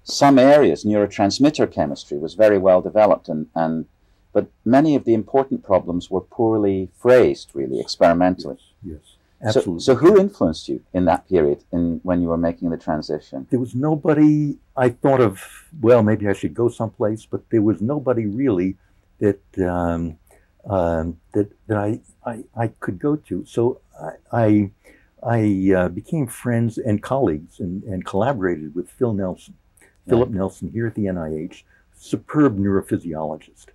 [0.02, 0.84] some areas.
[0.84, 3.86] Neurotransmitter chemistry was very well developed, and and
[4.32, 8.56] but many of the important problems were poorly phrased, really experimentally.
[8.82, 9.00] Yes.
[9.00, 9.14] yes.
[9.40, 9.80] Absolutely.
[9.80, 13.46] So, so who influenced you in that period in when you were making the transition?
[13.50, 15.40] There was nobody I thought of,
[15.80, 18.76] well, maybe I should go someplace, but there was nobody really
[19.20, 20.18] that um,
[20.66, 23.44] um, that, that I, I, I, could go to.
[23.46, 24.70] So I, I,
[25.22, 29.86] I uh, became friends and colleagues and, and collaborated with Phil Nelson, yeah.
[30.08, 31.62] Philip Nelson here at the NIH,
[31.96, 33.66] superb neurophysiologist.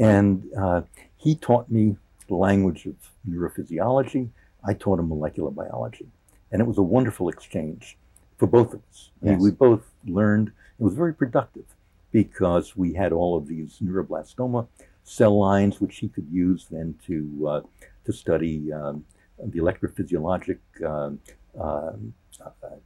[0.00, 0.82] And uh,
[1.16, 1.96] he taught me
[2.28, 2.96] the language of
[3.28, 4.28] neurophysiology.
[4.66, 6.06] I taught him molecular biology.
[6.50, 7.96] And it was a wonderful exchange
[8.38, 9.10] for both of us.
[9.22, 9.40] Yes.
[9.40, 11.64] we both learned, it was very productive
[12.10, 14.66] because we had all of these neuroblastoma
[15.04, 17.60] cell lines, which he could use then to uh,
[18.04, 19.04] to study um,
[19.38, 21.18] the electrophysiologic um,
[21.60, 21.92] uh,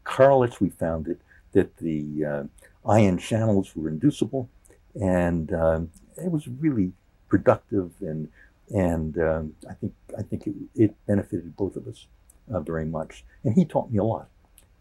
[0.05, 0.61] correlates.
[0.61, 1.21] We found that
[1.53, 2.45] that the uh,
[2.91, 4.49] ion channels were inducible,
[5.01, 6.93] and um, it was really
[7.29, 8.29] productive and
[8.75, 12.07] and um, I think I think it, it, benefited both of us
[12.53, 13.25] uh, very much.
[13.45, 14.29] And he taught me a lot.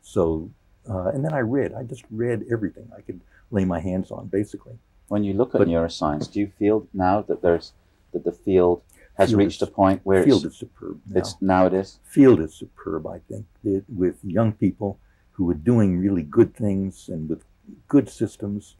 [0.02, 0.50] So
[0.89, 1.74] uh, and then I read.
[1.74, 3.21] I just read everything I could
[3.52, 4.78] lay my hands on, basically.
[5.07, 7.73] When you look at but, neuroscience, do you feel now that there's
[8.11, 8.81] that the field
[9.17, 11.01] has field reached is, a point where field it's, is superb.
[11.07, 11.19] Now.
[11.19, 11.99] It's now it is.
[12.03, 13.07] Field is superb.
[13.07, 14.99] I think it, with young people
[15.31, 17.43] who are doing really good things and with
[17.87, 18.75] good systems.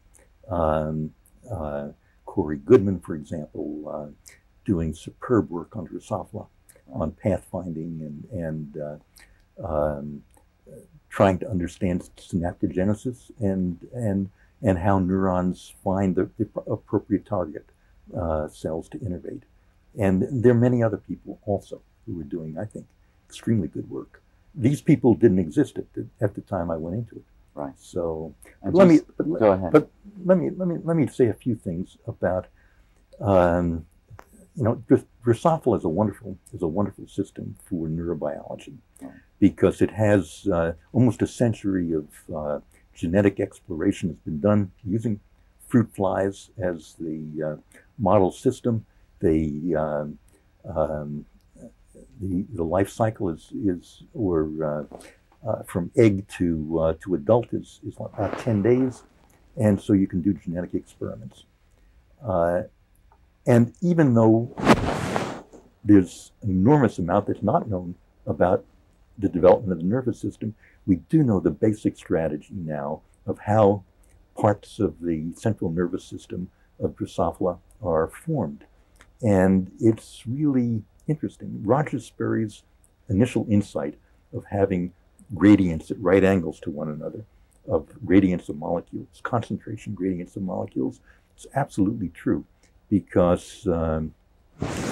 [0.48, 1.12] Um,
[1.50, 1.88] uh,
[2.24, 4.32] Corey Goodman, for example, uh,
[4.64, 6.46] doing superb work on Drosophila
[6.92, 10.22] on pathfinding and and uh, um,
[11.08, 14.30] trying to understand synaptogenesis and and
[14.62, 17.66] and how neurons find the, the appropriate target
[18.16, 19.42] uh, cells to innervate.
[19.98, 22.86] And there are many other people also who are doing, I think,
[23.28, 24.22] extremely good work.
[24.54, 27.24] These people didn't exist at the, at the time I went into it.
[27.54, 27.72] Right.
[27.78, 29.72] So let me but, go ahead.
[29.72, 29.90] But
[30.26, 32.48] let me let me let me say a few things about
[33.18, 33.86] um,
[34.54, 34.82] you know
[35.24, 39.10] Drosophila is a wonderful is a wonderful system for neurobiology right.
[39.38, 42.60] because it has uh, almost a century of uh,
[42.96, 45.20] genetic exploration has been done using
[45.68, 48.84] fruit flies as the uh, model system.
[49.20, 50.18] They, um,
[50.64, 51.24] um,
[52.20, 57.52] the, the life cycle is, is or uh, uh, from egg to, uh, to adult
[57.52, 59.02] is, is about 10 days.
[59.56, 61.44] And so you can do genetic experiments.
[62.24, 62.62] Uh,
[63.46, 64.54] and even though
[65.84, 67.94] there's an enormous amount that's not known
[68.26, 68.64] about
[69.18, 70.54] the development of the nervous system,
[70.86, 73.82] we do know the basic strategy now of how
[74.36, 78.64] parts of the central nervous system of Drosophila are formed.
[79.22, 81.62] And it's really interesting.
[81.64, 82.62] Roger Sperry's
[83.08, 83.94] initial insight
[84.34, 84.92] of having
[85.34, 87.24] gradients at right angles to one another,
[87.68, 91.00] of gradients of molecules, concentration gradients of molecules,
[91.36, 92.44] is absolutely true
[92.88, 94.14] because um,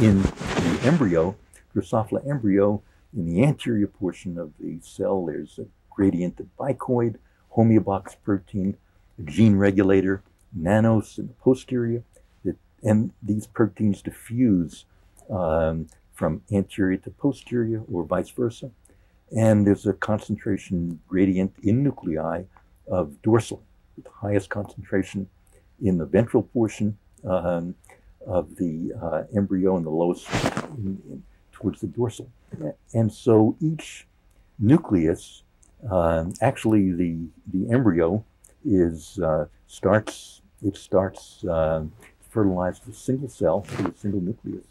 [0.00, 1.37] in the embryo,
[1.74, 2.82] Drosophila embryo,
[3.16, 7.16] in the anterior portion of the cell, there's a gradient of bicoid,
[7.57, 8.77] homeobox protein,
[9.18, 10.22] a gene regulator,
[10.53, 12.03] nanos in the posterior,
[12.44, 14.85] that, and these proteins diffuse
[15.31, 18.70] um, from anterior to posterior or vice versa.
[19.37, 22.42] And there's a concentration gradient in nuclei
[22.88, 23.62] of dorsal,
[24.03, 25.29] the highest concentration
[25.83, 27.74] in the ventral portion um,
[28.27, 30.29] of the uh, embryo and the lowest
[30.79, 31.22] in, in,
[31.54, 32.28] towards the dorsal.
[32.92, 34.06] And so each
[34.58, 35.42] nucleus,
[35.90, 37.16] um, actually the,
[37.52, 38.24] the embryo
[38.64, 41.84] is uh, starts, it starts uh,
[42.30, 44.66] fertilized with a single cell with a single nucleus.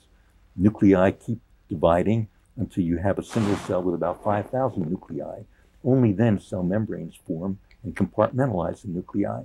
[0.55, 5.41] Nuclei keep dividing until you have a single cell with about 5,000 nuclei.
[5.83, 9.43] Only then cell membranes form and compartmentalize the nuclei.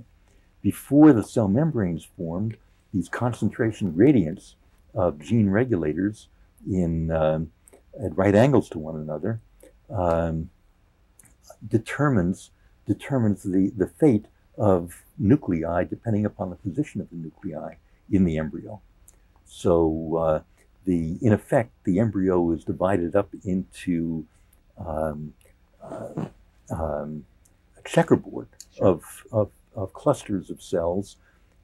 [0.61, 2.57] Before the cell membranes formed,
[2.93, 4.55] these concentration gradients
[4.93, 6.27] of gene regulators
[6.67, 7.51] in um,
[8.03, 9.39] at right angles to one another
[9.89, 10.49] um,
[11.67, 12.51] determines
[12.85, 14.25] determines the, the fate
[14.57, 17.75] of nuclei depending upon the position of the nuclei
[18.11, 18.81] in the embryo.
[19.45, 20.41] So uh,
[20.85, 24.25] the in effect the embryo is divided up into
[24.77, 25.33] um,
[25.83, 26.25] uh,
[26.71, 27.25] um,
[27.77, 28.87] a checkerboard sure.
[28.87, 31.17] of, of, of clusters of cells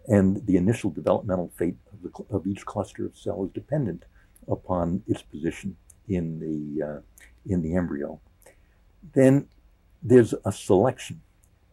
[0.08, 4.06] and the initial developmental fate of, the, of each cluster of cells is dependent
[4.48, 5.76] upon its position
[6.08, 7.02] in the, uh,
[7.46, 8.20] in the embryo.
[9.14, 9.48] Then
[10.02, 11.22] there's a selection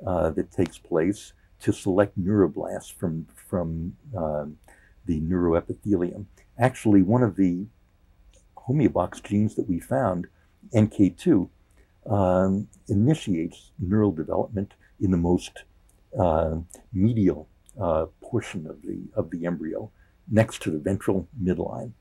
[0.06, 4.46] uh, that takes place to select neuroblasts from, from uh,
[5.06, 6.26] the neuroepithelium.
[6.58, 7.66] Actually, one of the
[8.56, 10.26] homeobox genes that we found,
[10.74, 11.48] NK2,
[12.06, 15.64] um, initiates neural development in the most
[16.18, 16.56] uh,
[16.92, 17.48] medial
[17.80, 19.90] uh, portion of the of the embryo,
[20.30, 21.92] next to the ventral midline,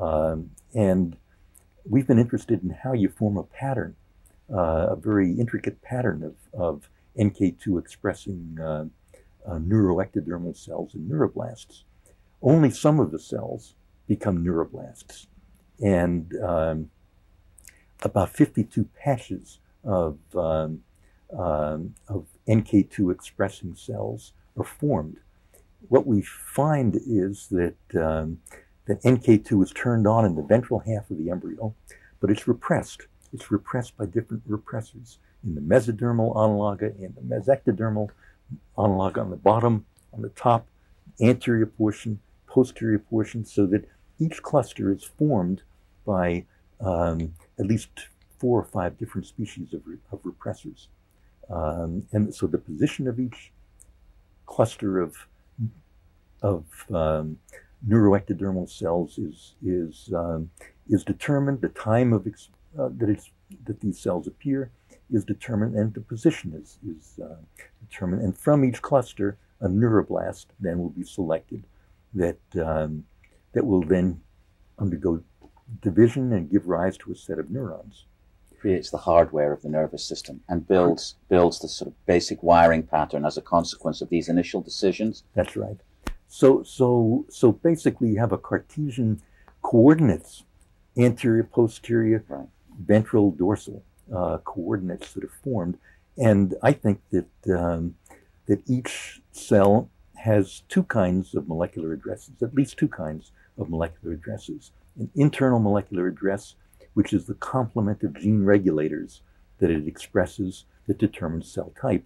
[0.00, 1.16] um, and
[1.88, 3.96] we've been interested in how you form a pattern,
[4.52, 8.84] uh, a very intricate pattern of, of NK2 expressing uh,
[9.46, 11.82] uh, neuroectodermal cells and neuroblasts.
[12.40, 13.74] Only some of the cells
[14.08, 15.26] become neuroblasts,
[15.80, 16.90] and um,
[18.02, 20.82] about 52 patches of um,
[21.36, 25.18] um, of NK2 expressing cells are formed.
[25.88, 27.76] What we find is that,
[28.86, 31.74] that NK2 is turned on in the ventral half of the embryo,
[32.20, 33.02] but it's repressed.
[33.32, 38.10] It's repressed by different repressors in the mesodermal anlage and the mesectodermal
[38.76, 40.66] anlage on the bottom, on the top,
[41.20, 45.62] anterior portion, posterior portion, so that each cluster is formed
[46.04, 46.44] by
[46.80, 47.90] um, at least
[48.38, 50.88] four or five different species of, re- of repressors.
[51.48, 53.52] Um, and so the position of each
[54.46, 55.16] cluster of
[56.42, 57.38] of um,
[57.86, 60.50] neuroectodermal cells is is um,
[60.88, 61.60] is determined.
[61.60, 63.30] The time of ex- uh, that it's
[63.64, 64.70] that these cells appear
[65.10, 67.36] is determined, and the position is is uh,
[67.88, 68.22] determined.
[68.22, 71.64] And from each cluster, a neuroblast then will be selected
[72.14, 73.04] that um,
[73.52, 74.20] that will then
[74.78, 75.22] undergo
[75.80, 78.04] division and give rise to a set of neurons
[78.62, 82.82] creates the hardware of the nervous system and builds builds the sort of basic wiring
[82.82, 85.24] pattern as a consequence of these initial decisions.
[85.34, 85.78] That's right.
[86.34, 89.20] So so so basically you have a Cartesian
[89.60, 90.44] coordinates,
[90.96, 92.48] anterior, posterior, right.
[92.80, 95.76] ventral, dorsal uh, coordinates that are formed,
[96.16, 97.96] and I think that um,
[98.46, 104.14] that each cell has two kinds of molecular addresses, at least two kinds of molecular
[104.14, 104.72] addresses.
[104.98, 106.54] An internal molecular address
[106.94, 109.20] which is the complement of gene regulators
[109.58, 112.04] that it expresses that determines cell type,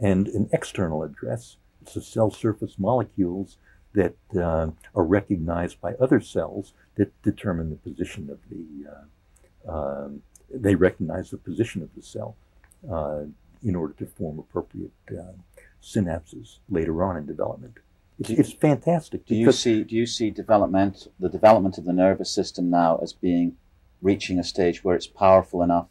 [0.00, 1.56] and an external address.
[1.80, 3.56] It's the cell surface molecules
[3.94, 8.90] that uh, are recognized by other cells that determine the position of the.
[8.90, 9.04] Uh,
[9.70, 12.34] um, they recognize the position of the cell
[12.90, 13.22] uh,
[13.62, 15.32] in order to form appropriate uh,
[15.82, 17.74] synapses later on in development.
[18.18, 19.26] It's, it's fantastic.
[19.26, 19.84] Do you see?
[19.84, 23.56] Do you see development, the development of the nervous system now as being
[24.00, 25.88] reaching a stage where it's powerful enough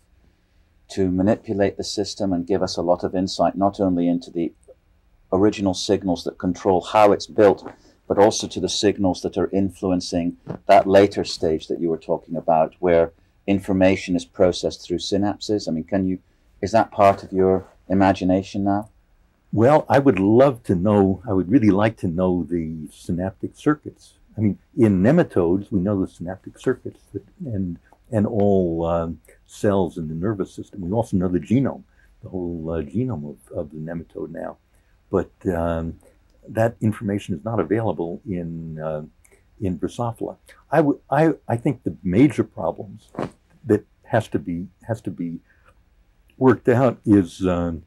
[0.89, 4.54] to manipulate the system and give us a lot of insight, not only into the
[5.32, 7.70] original signals that control how it's built,
[8.08, 10.38] but also to the signals that are influencing
[10.68, 13.12] that later stage that you were talking about, where
[13.45, 15.68] information is processed through synapses.
[15.68, 16.20] I mean, can you,
[16.62, 18.89] is that part of your imagination now?
[19.53, 24.14] Well, I would love to know, I would really like to know the synaptic circuits.
[24.38, 27.80] I mean, in nematodes, we know the synaptic circuits that, and,
[28.12, 30.82] and all um, cells in the nervous system.
[30.82, 31.84] We also know the genome,
[32.24, 34.58] the whole uh, genome of, of the nematode now.
[35.10, 35.97] But um,
[36.50, 39.04] that information is not available in, uh,
[39.60, 40.38] in Drosophila.
[40.72, 43.10] I, w- I, I think the major problems
[43.66, 45.39] that has to be, has to be
[46.38, 47.84] worked out is um,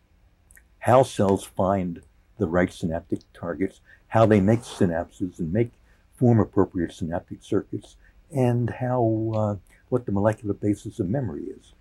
[0.81, 2.03] how cells find
[2.39, 5.71] the right synaptic targets, how they make synapses and make
[6.15, 7.97] form appropriate synaptic circuits,
[8.31, 9.57] and how uh,
[9.89, 11.73] what the molecular basis of memory is.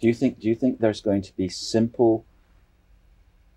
[0.00, 0.40] Do you think?
[0.40, 2.24] Do you think there's going to be simple,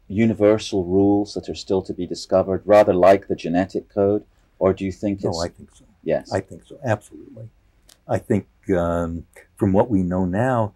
[0.08, 4.24] universal rules that are still to be discovered, rather like the genetic code,
[4.60, 5.24] or do you think?
[5.24, 5.86] No, I think so.
[6.04, 6.78] Yes, I think so.
[6.84, 7.50] Absolutely.
[8.08, 9.26] I think um,
[9.56, 10.74] from what we know now,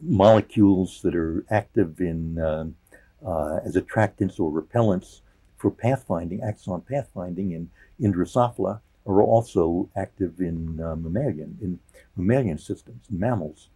[0.00, 2.76] molecules that are active in um,
[3.24, 5.20] uh, as attractants or repellents
[5.56, 11.78] for pathfinding, axon pathfinding in, in Drosophila are also active in uh, mammalian, in
[12.16, 13.68] mammalian systems, in mammals.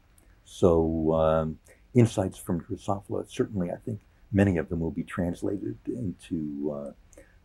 [0.45, 1.59] So um,
[1.95, 4.01] insights from Drosophila, certainly I think
[4.33, 6.95] many of them will be translated into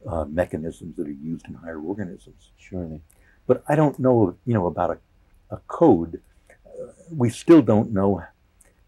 [0.07, 2.51] uh, uh, mechanisms that are used in higher organisms.
[2.57, 3.01] Surely.
[3.47, 6.21] But I don't know, you know, about a, a code.
[6.49, 8.23] Uh, we still don't know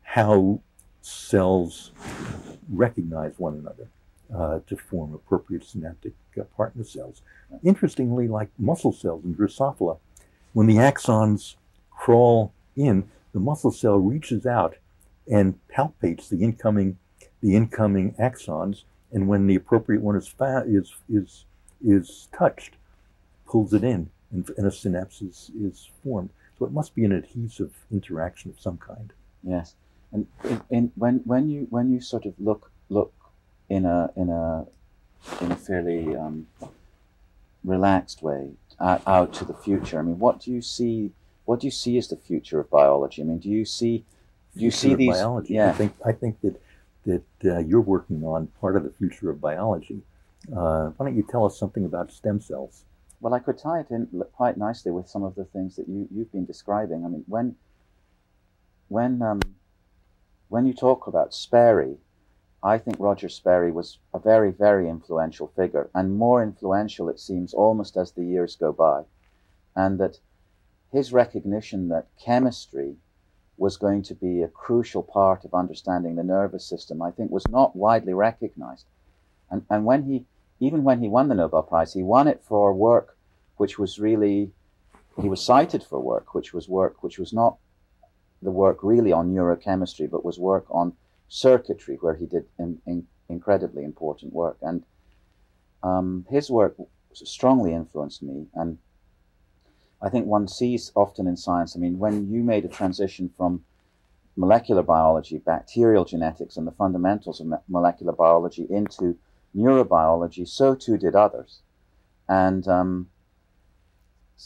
[0.01, 0.61] how
[1.01, 1.91] cells
[2.69, 3.87] recognize one another
[4.33, 7.21] uh, to form appropriate synaptic uh, partner cells.
[7.63, 9.97] Interestingly, like muscle cells in Drosophila,
[10.53, 11.55] when the axons
[11.91, 14.75] crawl in, the muscle cell reaches out
[15.29, 16.97] and palpates the incoming
[17.43, 21.45] the incoming axons, and when the appropriate one is fa- is is
[21.85, 22.75] is touched,
[23.45, 26.29] pulls it in, and, and a synapse is, is formed.
[26.57, 29.11] So it must be an adhesive interaction of some kind.
[29.43, 29.75] Yes.
[30.13, 33.13] And in, in, when when you when you sort of look look
[33.69, 34.65] in a in a
[35.41, 36.47] in a fairly um,
[37.65, 41.11] relaxed way out, out to the future, I mean, what do you see?
[41.45, 43.21] What do you see as the future of biology?
[43.21, 44.05] I mean, do you see
[44.55, 45.15] do you see these?
[45.15, 45.55] Biology.
[45.55, 45.69] Yeah.
[45.69, 46.61] I think I think that
[47.05, 50.01] that uh, you're working on part of the future of biology.
[50.49, 52.85] Uh, why don't you tell us something about stem cells?
[53.21, 56.07] Well, I could tie it in quite nicely with some of the things that you,
[56.13, 57.05] you've been describing.
[57.05, 57.55] I mean, when
[58.89, 59.39] when um,
[60.49, 61.97] when you talk about Sperry,
[62.61, 67.53] I think Roger Sperry was a very, very influential figure, and more influential, it seems,
[67.53, 69.03] almost as the years go by.
[69.75, 70.19] And that
[70.91, 72.97] his recognition that chemistry
[73.57, 77.47] was going to be a crucial part of understanding the nervous system, I think, was
[77.49, 78.85] not widely recognized.
[79.51, 80.25] And, and when he,
[80.59, 83.17] even when he won the Nobel Prize, he won it for work
[83.57, 84.51] which was really,
[85.21, 87.57] he was cited for work which was work which was not
[88.41, 90.93] the work really on neurochemistry, but was work on
[91.29, 94.57] circuitry, where he did in, in incredibly important work.
[94.61, 94.83] And
[95.81, 96.75] um, his work
[97.13, 98.47] strongly influenced me.
[98.53, 98.77] And
[100.03, 103.63] I think one sees often in science, I mean, when you made a transition from
[104.35, 109.17] molecular biology, bacterial genetics, and the fundamentals of molecular biology into
[109.55, 111.61] neurobiology, so too did others.
[112.27, 113.09] And um,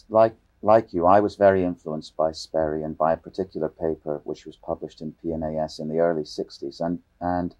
[0.09, 4.45] like like you, I was very influenced by Sperry and by a particular paper which
[4.45, 6.81] was published in PNAS in the early 60s.
[6.81, 7.55] And, and,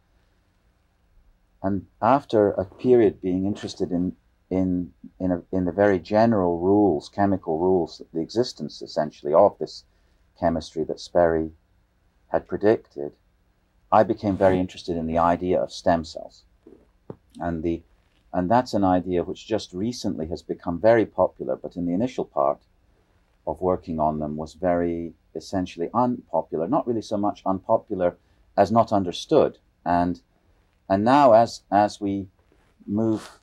[1.62, 4.16] and after a period being interested in,
[4.50, 9.84] in, in, a, in the very general rules, chemical rules, the existence essentially of this
[10.40, 11.52] chemistry that Sperry
[12.30, 13.14] had predicted,
[13.92, 16.44] I became very interested in the idea of stem cells.
[17.40, 17.82] And, the,
[18.34, 22.26] and that's an idea which just recently has become very popular, but in the initial
[22.26, 22.60] part,
[23.48, 26.68] of working on them was very essentially unpopular.
[26.68, 28.18] Not really so much unpopular
[28.58, 29.58] as not understood.
[29.86, 30.22] And
[30.90, 32.28] and now as as we
[32.86, 33.40] move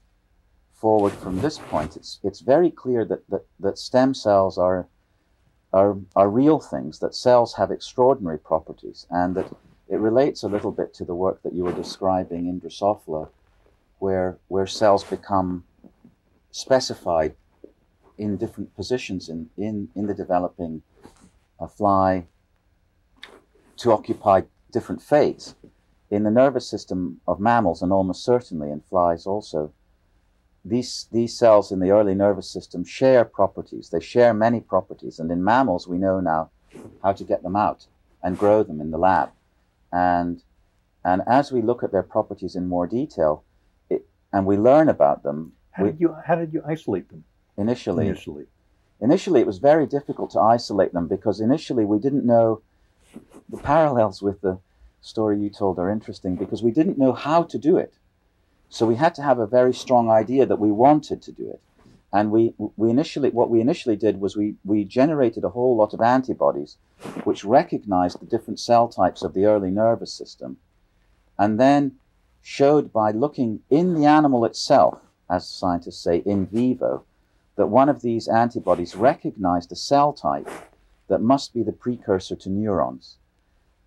[0.85, 4.87] forward from this point, it's it's very clear that that, that stem cells are
[5.72, 9.49] are are real things, that cells have extraordinary properties, and that
[9.89, 13.30] it relates a little bit to the work that you were describing in Drosophila,
[13.99, 15.64] where where cells become
[16.51, 17.32] specified
[18.18, 20.82] in different positions in, in, in the developing
[21.78, 22.26] fly
[23.78, 25.55] to occupy different fates.
[26.11, 29.72] In the nervous system of mammals, and almost certainly in flies also,
[30.64, 33.90] these, these cells in the early nervous system share properties.
[33.90, 35.18] They share many properties.
[35.18, 36.50] And in mammals, we know now
[37.02, 37.86] how to get them out
[38.22, 39.30] and grow them in the lab.
[39.92, 40.42] And,
[41.04, 43.44] and as we look at their properties in more detail,
[43.90, 45.52] it, and we learn about them.
[45.72, 47.24] How, we, did you, how did you isolate them?
[47.56, 48.06] initially.
[48.06, 48.46] Initially.
[49.00, 52.62] Initially, it was very difficult to isolate them because initially we didn't know
[53.48, 54.58] the parallels with the
[55.02, 57.94] story you told are interesting because we didn't know how to do it.
[58.68, 61.60] So we had to have a very strong idea that we wanted to do it.
[62.12, 65.94] And we, we initially, what we initially did was we, we generated a whole lot
[65.94, 66.76] of antibodies
[67.24, 70.58] which recognized the different cell types of the early nervous system
[71.38, 71.96] and then
[72.42, 77.04] showed by looking in the animal itself, as scientists say, in vivo,
[77.56, 80.48] that one of these antibodies recognized a cell type
[81.08, 83.16] that must be the precursor to neurons.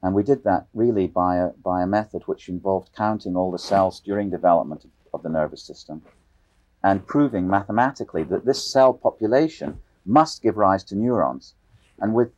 [0.03, 3.59] And we did that really by a, by a method which involved counting all the
[3.59, 6.03] cells during development of, the nervous system
[6.83, 11.55] and proving mathematically that this cell population must give rise to neurons.
[11.99, 12.29] And with,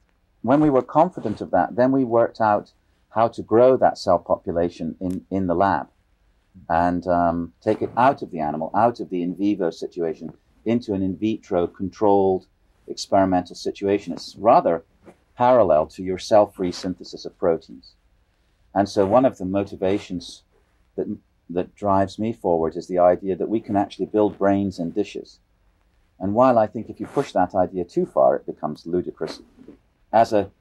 [0.43, 2.72] when we were confident of that, then we worked out
[3.10, 5.89] how to grow that cell population in, in the lab
[6.70, 10.32] and um, take it out of the animal, out of the in vivo situation,
[10.66, 12.47] into an in vitro controlled
[12.88, 14.14] experimental situation.
[14.14, 14.84] It's rather
[15.39, 17.93] parallel to your cell free synthesis of proteins.
[18.75, 20.43] And so, one of the motivations
[20.97, 21.07] that,
[21.49, 25.39] that drives me forward is the idea that we can actually build brains in dishes.
[26.19, 29.39] And while I think if you push that idea too far, it becomes ludicrous,
[30.11, 30.51] as a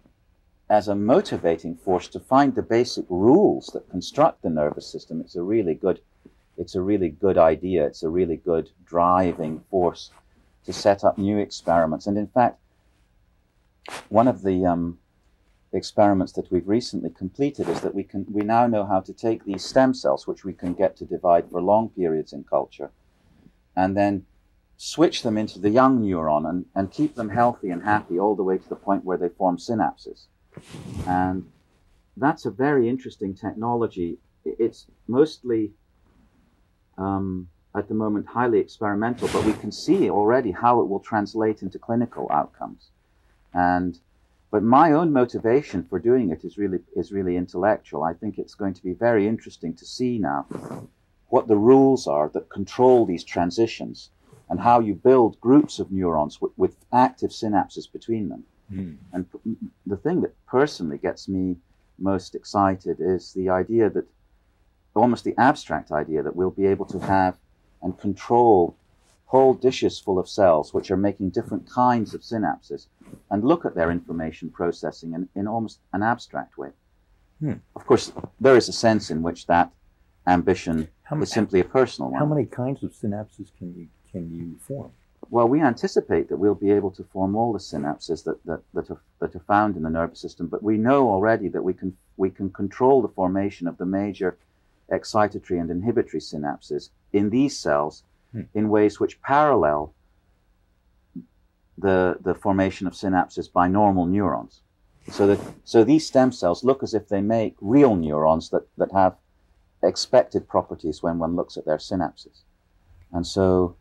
[0.70, 5.34] as a motivating force to find the basic rules that construct the nervous system, it's
[5.34, 5.98] a really good,
[6.58, 7.86] it's a really good idea.
[7.86, 10.10] It's a really good driving force
[10.66, 12.06] to set up new experiments.
[12.06, 12.58] And in fact,
[14.08, 14.98] one of the um,
[15.72, 19.44] experiments that we've recently completed is that we can we now know how to take
[19.44, 22.90] these stem cells, which we can get to divide for long periods in culture,
[23.76, 24.24] and then
[24.76, 28.42] switch them into the young neuron and, and keep them healthy and happy all the
[28.42, 30.26] way to the point where they form synapses.
[31.06, 31.44] And
[32.16, 34.18] that's a very interesting technology.
[34.44, 35.72] It's mostly,
[36.96, 41.62] um, at the moment, highly experimental, but we can see already how it will translate
[41.62, 42.90] into clinical outcomes.
[43.54, 43.98] And
[44.50, 48.02] but my own motivation for doing it is really is really intellectual.
[48.02, 50.46] I think it's going to be very interesting to see now
[51.28, 54.10] what the rules are that control these transitions
[54.48, 58.44] and how you build groups of neurons with, with active synapses between them.
[58.72, 58.96] Mm.
[59.12, 59.26] And
[59.86, 61.56] the thing that personally gets me
[61.98, 64.06] most excited is the idea that,
[64.94, 67.36] almost the abstract idea, that we'll be able to have
[67.82, 68.74] and control
[69.28, 72.86] whole dishes full of cells which are making different kinds of synapses
[73.30, 76.70] and look at their information processing in, in almost an abstract way.
[77.40, 77.54] Hmm.
[77.76, 78.10] Of course,
[78.40, 79.70] there is a sense in which that
[80.26, 82.18] ambition how, is simply a personal one.
[82.18, 84.92] How many kinds of synapses can you can you form?
[85.30, 88.90] Well, we anticipate that we'll be able to form all the synapses that, that, that,
[88.90, 91.94] are, that are found in the nervous system, but we know already that we can,
[92.16, 94.38] we can control the formation of the major
[94.90, 98.42] excitatory and inhibitory synapses in these cells hmm.
[98.54, 99.94] in ways which parallel
[101.76, 104.62] the, the formation of synapses by normal neurons.
[105.10, 108.92] So, that, so these stem cells look as if they make real neurons that, that
[108.92, 109.16] have
[109.82, 112.42] expected properties when one looks at their synapses.
[113.12, 113.76] And so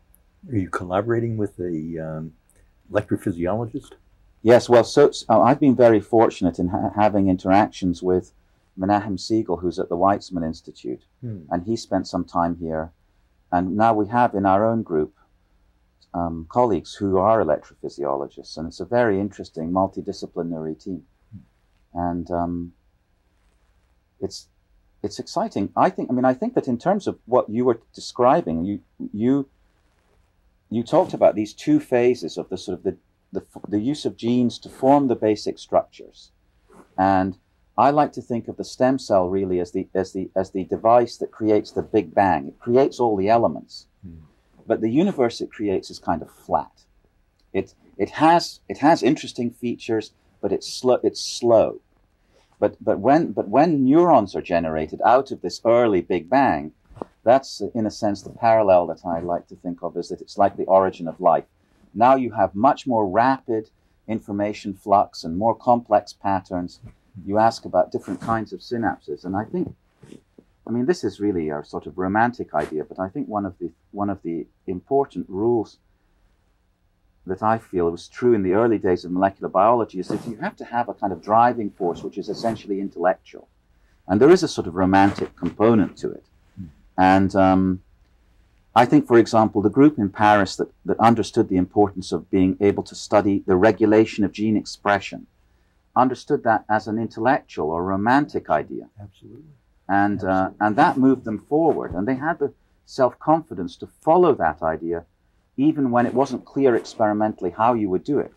[0.49, 2.33] are you collaborating with a um,
[2.91, 3.93] electrophysiologist?
[4.43, 8.31] Yes, well, so, so uh, I've been very fortunate in ha- having interactions with
[8.77, 11.41] Menahem Segal, who's at the Weizmann Institute, hmm.
[11.49, 12.91] and he spent some time here.
[13.51, 15.13] And now we have in our own group
[16.13, 21.03] um, colleagues who are electrophysiologists, and it's a very interesting multidisciplinary team.
[21.93, 22.73] And um,
[24.19, 24.47] it's
[25.03, 25.69] it's exciting.
[25.75, 26.09] I think.
[26.09, 28.81] I mean, I think that in terms of what you were describing, you
[29.13, 29.47] you
[30.69, 32.97] you talked about these two phases of the sort of the,
[33.31, 36.31] the, the use of genes to form the basic structures.
[36.97, 37.37] And
[37.77, 40.63] I like to think of the stem cell really as the, as the, as the
[40.63, 42.47] device that creates the Big Bang.
[42.47, 43.85] It creates all the elements.
[44.05, 44.17] Mm.
[44.65, 46.83] But the universe it creates is kind of flat.
[47.53, 50.11] It, it, has, it has interesting features,
[50.41, 51.79] but it's, slow, it's slow.
[52.59, 56.71] But, but, when, but when neurons are generated out of this early Big Bang,
[57.23, 60.37] that's, in a sense, the parallel that I like to think of is that it's
[60.37, 61.43] like the origin of life.
[61.93, 63.69] Now you have much more rapid
[64.07, 66.79] information flux and more complex patterns.
[67.25, 69.73] You ask about different kinds of synapses, and I think,
[70.67, 73.57] I mean, this is really a sort of romantic idea, but I think one of
[73.59, 75.77] the one of the important rules
[77.25, 80.37] that I feel was true in the early days of molecular biology is that you
[80.37, 83.47] have to have a kind of driving force which is essentially intellectual,
[84.07, 86.25] and there is a sort of romantic component to it.
[86.97, 87.81] And um,
[88.75, 92.57] I think, for example, the group in Paris that, that understood the importance of being
[92.59, 95.27] able to study the regulation of gene expression
[95.97, 98.89] understood that as an intellectual or romantic idea.
[99.01, 99.43] Absolutely.
[99.89, 100.57] And, uh, Absolutely.
[100.59, 101.93] Uh, and that moved them forward.
[101.93, 102.53] And they had the
[102.85, 105.05] self confidence to follow that idea,
[105.57, 108.33] even when it wasn't clear experimentally how you would do it.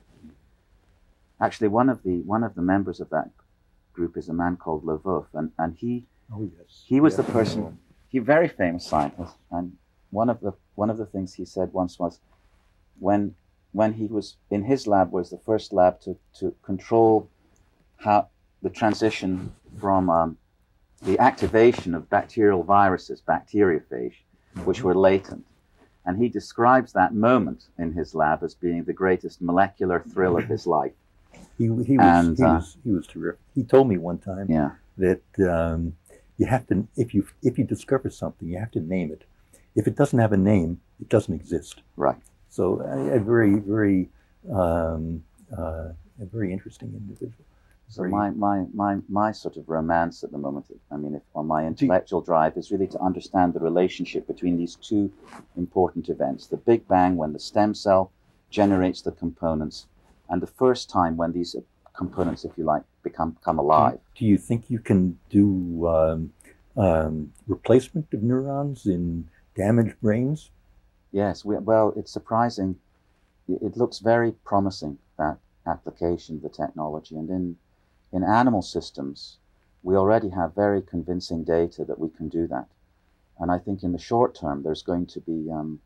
[1.40, 3.30] Actually, one of the, one of the members of that
[3.92, 6.84] group is a man called Lwoff, and, and he, oh, yes.
[6.86, 7.78] he was the person
[8.11, 9.76] he very famous scientist, and
[10.11, 12.18] one of the one of the things he said once was,
[12.98, 13.34] when
[13.72, 17.30] when he was in his lab was the first lab to to control
[18.01, 18.28] how
[18.62, 20.36] the transition from um,
[21.03, 24.14] the activation of bacterial viruses, bacteriophage,
[24.64, 25.46] which were latent.
[26.05, 30.44] And he describes that moment in his lab as being the greatest molecular thrill of
[30.44, 30.92] his life.
[31.59, 33.38] He, he, was, and, he, uh, was, he was terrific.
[33.55, 34.70] He told me one time yeah.
[34.96, 35.94] that um,
[36.38, 39.24] you have to, if you, if you discover something, you have to name it.
[39.76, 41.82] If it doesn't have a name, it doesn't exist.
[41.96, 42.16] Right.
[42.48, 44.09] So a, a very, very,
[44.51, 45.22] um,
[45.57, 47.44] uh, a very interesting individual.
[47.91, 51.49] So my, my, my, my sort of romance at the moment, I mean, if, on
[51.49, 55.12] my intellectual drive is really to understand the relationship between these two
[55.57, 56.47] important events.
[56.47, 58.12] The Big Bang, when the stem cell
[58.49, 59.88] generates the components,
[60.28, 61.57] and the first time when these
[61.93, 63.99] components, if you like, become, come alive.
[64.14, 66.32] Do you think you can do um,
[66.76, 70.51] um, replacement of neurons in damaged brains?
[71.11, 72.76] Yes, we, well, it's surprising.
[73.49, 77.16] It, it looks very promising, that application of the technology.
[77.16, 77.57] And in
[78.12, 79.38] in animal systems,
[79.82, 82.66] we already have very convincing data that we can do that.
[83.38, 85.80] And I think in the short term, there's going to be um,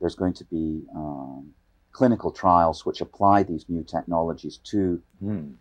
[0.00, 1.52] there's going to be um,
[1.90, 5.52] clinical trials which apply these new technologies to mm.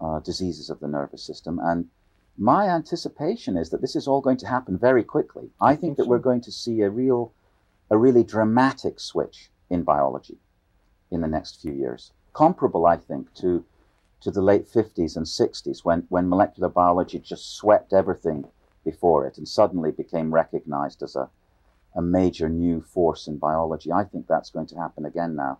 [0.00, 1.60] uh, diseases of the nervous system.
[1.62, 1.88] And
[2.36, 5.50] my anticipation is that this is all going to happen very quickly.
[5.60, 6.10] I, I think, think, that so.
[6.10, 7.32] we're going to see a real,
[7.90, 10.38] a really dramatic switch in biology
[11.12, 13.64] in the next few years, comparable, I think, to
[14.24, 18.46] to the late 50s and 60s when, when molecular biology just swept everything
[18.82, 21.28] before it and suddenly became recognized as a,
[21.94, 23.92] a major new force in biology.
[23.92, 25.58] I think that's going to happen again now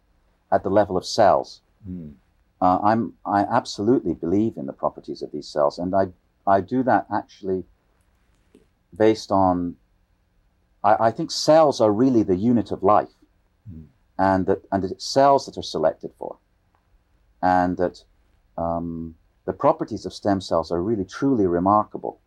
[0.50, 1.60] at the level of cells.
[1.88, 2.14] Mm.
[2.60, 6.06] Uh, I'm, I absolutely believe in the properties of these cells, and I,
[6.46, 7.64] I do that actually
[8.96, 9.76] based on.
[10.82, 13.12] I, I think cells are really the unit of life,
[13.70, 13.84] mm.
[14.18, 16.38] and that and it's cells that are selected for,
[17.42, 18.04] and that
[18.56, 22.20] um, the properties of stem cells are really truly remarkable,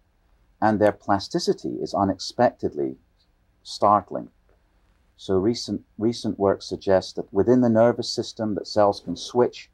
[0.61, 2.97] and their plasticity is unexpectedly
[3.63, 4.29] startling.
[5.17, 9.69] So recent recent work suggests that within the nervous system, that cells can switch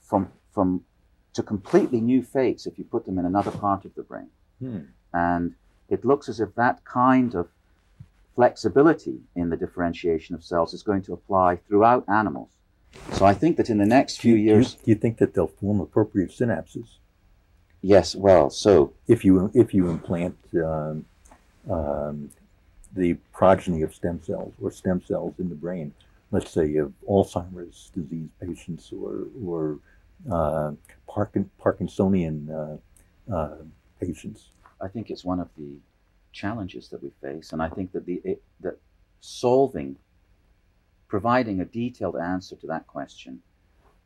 [0.00, 0.84] from from
[1.32, 4.30] to completely new fates if you put them in another part of the brain.
[4.58, 4.80] Hmm.
[5.12, 5.54] And
[5.88, 7.48] it looks as if that kind of
[8.34, 12.50] flexibility in the differentiation of cells is going to apply throughout animals.
[13.12, 15.46] So I think that in the next few you, years, do you think that they'll
[15.46, 16.98] form appropriate synapses?
[17.82, 18.14] Yes.
[18.14, 21.04] Well, so if you if you implant um,
[21.70, 22.30] um,
[22.94, 25.92] the progeny of stem cells or stem cells in the brain,
[26.30, 29.78] let's say of Alzheimer's disease patients or or
[30.30, 30.72] uh,
[31.06, 32.50] Parkin, Parkinsonian
[33.30, 33.56] uh, uh,
[34.00, 34.48] patients.
[34.80, 35.76] I think it's one of the
[36.32, 38.78] challenges that we face, and I think that the it, that
[39.20, 39.96] solving
[41.16, 43.40] providing a detailed answer to that question,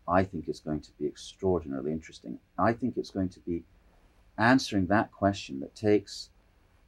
[0.07, 2.39] I think is going to be extraordinarily interesting.
[2.57, 3.65] I think it's going to be
[4.39, 6.31] answering that question that takes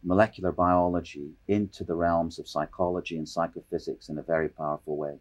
[0.04, 5.18] molecular biology into the realms of psychology and psychophysics in a very powerful way.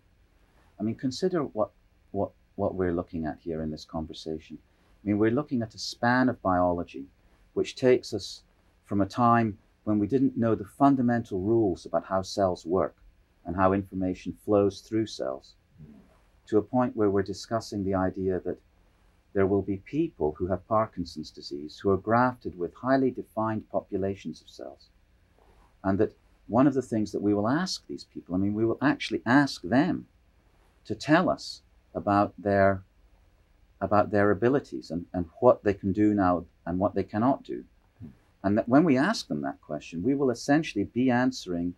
[0.79, 1.71] I mean, consider what,
[2.11, 4.59] what, what we're looking at here in this conversation.
[5.03, 7.05] I mean, we're looking at a span of biology
[7.55, 8.43] which takes us
[8.85, 13.00] from a time when we didn't know the fundamental rules about how cells work
[13.45, 15.53] and how information flows through cells
[16.47, 18.59] to a point where we're discussing the idea that
[19.33, 24.41] there will be people who have Parkinson's disease who are grafted with highly defined populations
[24.41, 24.89] of cells.
[25.83, 26.13] And that
[26.47, 29.21] one of the things that we will ask these people, I mean, we will actually
[29.25, 30.07] ask them
[30.85, 31.61] to tell us
[31.95, 32.83] about their
[33.79, 37.63] about their abilities and, and what they can do now and what they cannot do.
[38.43, 41.73] And that when we ask them that question, we will essentially be answering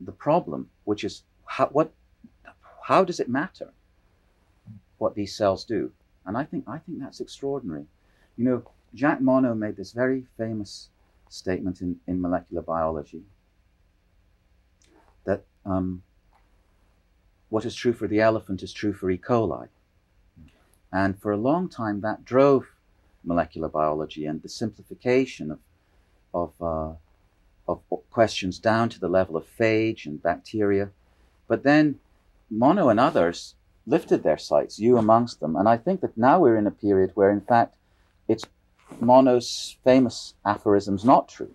[0.00, 1.92] the problem, which is how, what,
[2.82, 3.72] how does it matter
[4.98, 5.92] what these cells do?
[6.24, 7.86] And I think, I think that's extraordinary.
[8.36, 8.62] You know,
[8.94, 10.88] Jacques Monod made this very famous
[11.28, 13.22] statement in, in molecular biology
[15.24, 16.02] that um,
[17.48, 19.18] what is true for the elephant is true for E.
[19.18, 19.68] coli.
[20.92, 22.66] And for a long time, that drove
[23.24, 25.58] molecular biology and the simplification of,
[26.32, 26.94] of uh,
[27.68, 30.90] of questions down to the level of phage and bacteria.
[31.48, 31.98] But then
[32.52, 33.54] Monod and others
[33.86, 35.56] lifted their sights, you amongst them.
[35.56, 37.76] And I think that now we're in a period where, in fact,
[38.28, 38.44] it's
[39.00, 41.54] Monod's famous aphorisms not true.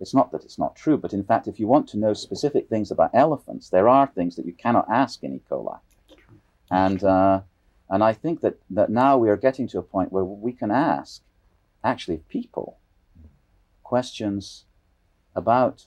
[0.00, 2.68] It's not that it's not true, but in fact, if you want to know specific
[2.68, 5.40] things about elephants, there are things that you cannot ask in E.
[5.50, 5.78] coli.
[6.70, 7.40] And, uh,
[7.90, 10.70] and I think that, that now we are getting to a point where we can
[10.70, 11.22] ask,
[11.82, 12.78] actually, people
[13.82, 14.64] questions
[15.34, 15.86] about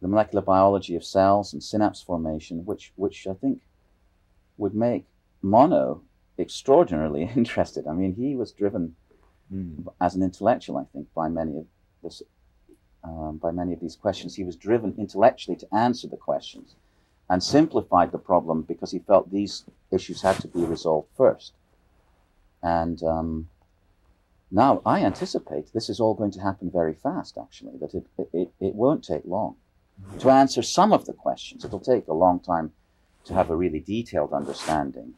[0.00, 3.62] the molecular biology of cells and synapse formation, which, which I think
[4.56, 5.06] would make
[5.42, 6.00] Monod
[6.38, 7.86] extraordinarily interested.
[7.86, 8.94] I mean, he was driven
[9.52, 9.86] mm.
[10.00, 11.66] as an intellectual, I think, by many of
[12.02, 12.22] this,
[13.02, 14.34] um, by many of these questions.
[14.34, 16.74] He was driven intellectually to answer the questions
[17.30, 21.52] and simplified the problem because he felt these issues had to be resolved first.
[22.62, 23.48] And um,
[24.50, 28.50] now I anticipate this is all going to happen very fast, actually, that it, it,
[28.60, 29.56] it won't take long
[30.20, 31.64] to answer some of the questions.
[31.64, 32.72] It'll take a long time
[33.24, 35.14] to have a really detailed understanding.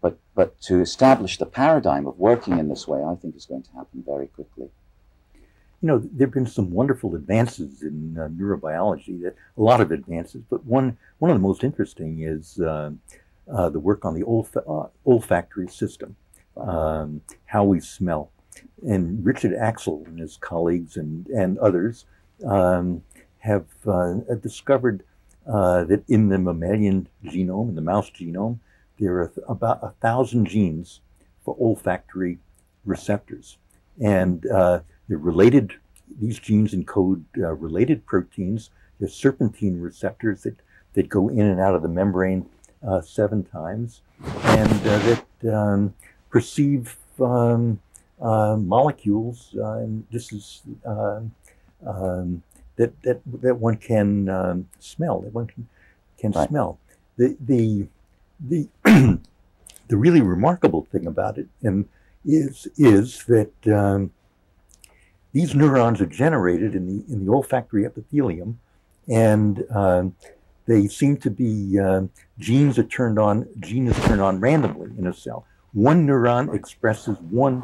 [0.00, 3.62] But, but to establish the paradigm of working in this way, I think is going
[3.62, 4.68] to happen very quickly.
[5.80, 9.90] You know, there have been some wonderful advances in uh, neurobiology, that, a lot of
[9.90, 12.92] advances, but one, one of the most interesting is uh,
[13.52, 16.14] uh, the work on the olf- uh, olfactory system,
[16.56, 18.30] um, how we smell.
[18.86, 22.04] And Richard Axel and his colleagues and, and others
[22.44, 23.02] um,
[23.38, 25.04] have uh, discovered
[25.46, 28.58] uh, that in the mammalian genome, in the mouse genome,
[28.98, 31.00] there are th- about a thousand genes
[31.44, 32.38] for olfactory
[32.84, 33.58] receptors.
[34.00, 35.74] And uh, they're related,
[36.20, 38.70] these genes encode uh, related proteins.
[39.00, 40.56] There's serpentine receptors that,
[40.94, 42.48] that go in and out of the membrane
[42.86, 44.02] uh, seven times
[44.44, 45.94] and uh, that um,
[46.30, 47.80] perceive um,
[48.22, 49.54] molecules.
[49.54, 52.42] and this is um,
[52.76, 55.68] that that that one can um, smell, that one can
[56.18, 56.48] can right.
[56.48, 56.78] smell.
[57.16, 57.86] The the
[58.40, 58.68] the
[59.88, 61.88] the really remarkable thing about it and
[62.24, 64.10] is is that um,
[65.32, 68.58] these neurons are generated in the in the olfactory epithelium,
[69.08, 70.14] and um,
[70.66, 72.02] they seem to be uh,
[72.38, 73.48] genes are turned on.
[73.60, 75.46] Genes turned on randomly in a cell.
[75.72, 77.62] One neuron expresses one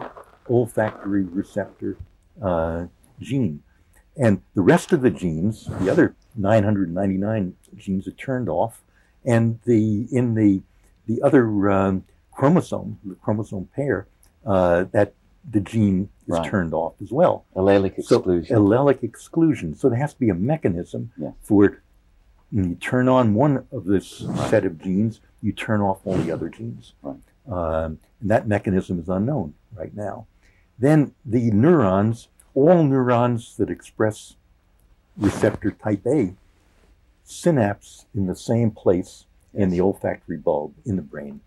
[0.49, 1.97] olfactory receptor
[2.43, 2.87] uh,
[3.21, 3.63] gene.
[4.17, 8.83] And the rest of the genes, the other 999 genes are turned off.
[9.25, 10.63] And the in the
[11.07, 14.07] the other um, chromosome, the chromosome pair,
[14.47, 15.15] uh, that
[15.51, 16.51] the gene is right.
[16.51, 17.45] turned off as well.
[17.57, 18.47] Allelic exclusion.
[18.47, 19.75] So, allelic exclusion.
[19.75, 21.31] So there has to be a mechanism yeah.
[21.43, 21.79] for it.
[22.51, 24.51] When you turn on one of this right.
[24.51, 26.95] set of genes, you turn off all the other genes.
[27.03, 27.17] Right.
[27.51, 30.27] Um, and that mechanism is unknown right now.
[30.79, 34.35] Then the neurons all neurons that express
[35.17, 36.35] receptor type A
[37.25, 41.41] synapse in the same place in the olfactory bulb in the brain.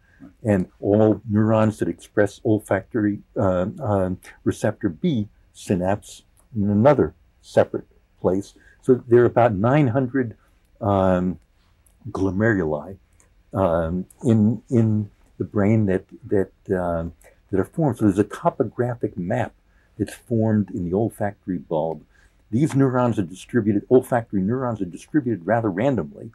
[0.43, 4.11] And all neurons that express olfactory uh, uh,
[4.43, 6.23] receptor B synapse
[6.55, 7.88] in another separate
[8.19, 8.53] place.
[8.82, 10.38] So there are about 900
[10.79, 11.39] um,
[12.11, 12.97] glomeruli
[13.53, 17.13] um, in in the brain that that um,
[17.52, 17.97] that are formed.
[17.97, 19.54] So there's a topographic map
[19.97, 22.04] that's formed in the olfactory bulb.
[22.49, 26.32] These neurons are distributed, olfactory neurons are distributed rather randomly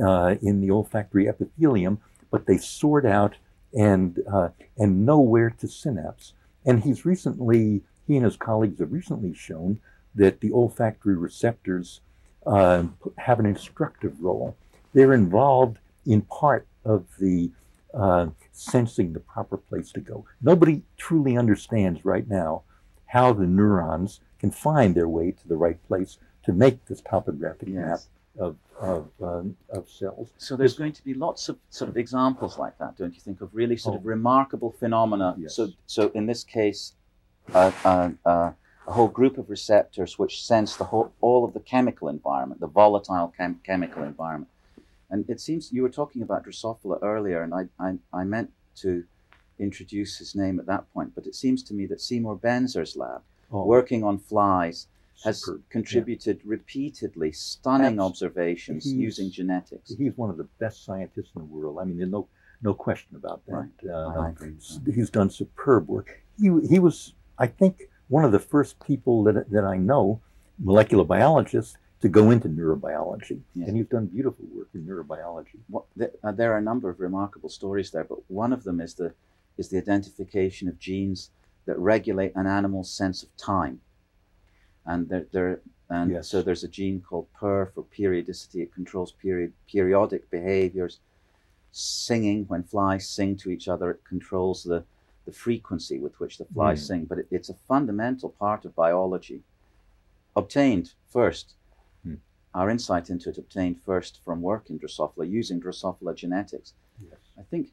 [0.00, 2.00] uh, in the olfactory epithelium,
[2.30, 3.36] but they sort out
[3.76, 6.34] and, uh, and know where to synapse.
[6.64, 9.80] And he's recently, he and his colleagues have recently shown
[10.14, 12.00] that the olfactory receptors
[12.46, 12.84] uh,
[13.16, 14.56] have an instructive role.
[14.94, 17.50] They're involved in part of the
[17.94, 20.24] uh, sensing the proper place to go.
[20.42, 22.62] Nobody truly understands right now
[23.06, 27.68] how the neurons can find their way to the right place to make this topographic
[27.68, 27.74] yes.
[27.76, 28.00] map
[28.38, 30.32] of, of, um, of cells.
[30.38, 33.40] So there's going to be lots of sort of examples like that, don't you think,
[33.40, 33.98] of really sort oh.
[33.98, 35.34] of remarkable phenomena.
[35.38, 35.56] Yes.
[35.56, 36.92] So, so in this case,
[37.54, 38.52] uh, uh, uh,
[38.86, 42.66] a whole group of receptors which sense the whole, all of the chemical environment, the
[42.66, 44.50] volatile chem- chemical environment.
[45.10, 49.04] And it seems you were talking about Drosophila earlier, and I, I, I meant to
[49.58, 53.22] introduce his name at that point, but it seems to me that Seymour Benzer's lab,
[53.50, 53.64] oh.
[53.64, 54.86] working on flies,
[55.24, 55.62] has Superb.
[55.70, 56.50] contributed yeah.
[56.50, 59.94] repeatedly stunning observations he's, using genetics.
[59.96, 61.78] He's one of the best scientists in the world.
[61.80, 62.28] I mean, there's no
[62.62, 63.54] no question about that.
[63.54, 63.90] Right.
[63.90, 64.54] Uh, I agree.
[64.92, 66.22] He's done superb work.
[66.40, 70.20] He he was, I think, one of the first people that that I know,
[70.58, 73.40] molecular biologists, to go into neurobiology.
[73.54, 73.68] Yes.
[73.68, 75.58] And he's done beautiful work in neurobiology.
[75.68, 78.80] What, there, uh, there are a number of remarkable stories there, but one of them
[78.80, 79.12] is the
[79.56, 81.30] is the identification of genes
[81.66, 83.80] that regulate an animal's sense of time.
[84.86, 86.28] And there, there and yes.
[86.28, 88.62] so there's a gene called PER for periodicity.
[88.62, 91.00] It controls period, periodic behaviors.
[91.72, 94.84] Singing, when flies sing to each other, it controls the,
[95.26, 96.86] the frequency with which the flies mm.
[96.86, 97.04] sing.
[97.04, 99.42] But it, it's a fundamental part of biology.
[100.36, 101.54] Obtained first.
[102.54, 106.74] Our insight into it obtained first from work in Drosophila, using Drosophila genetics.
[107.02, 107.18] Yes.
[107.38, 107.72] I think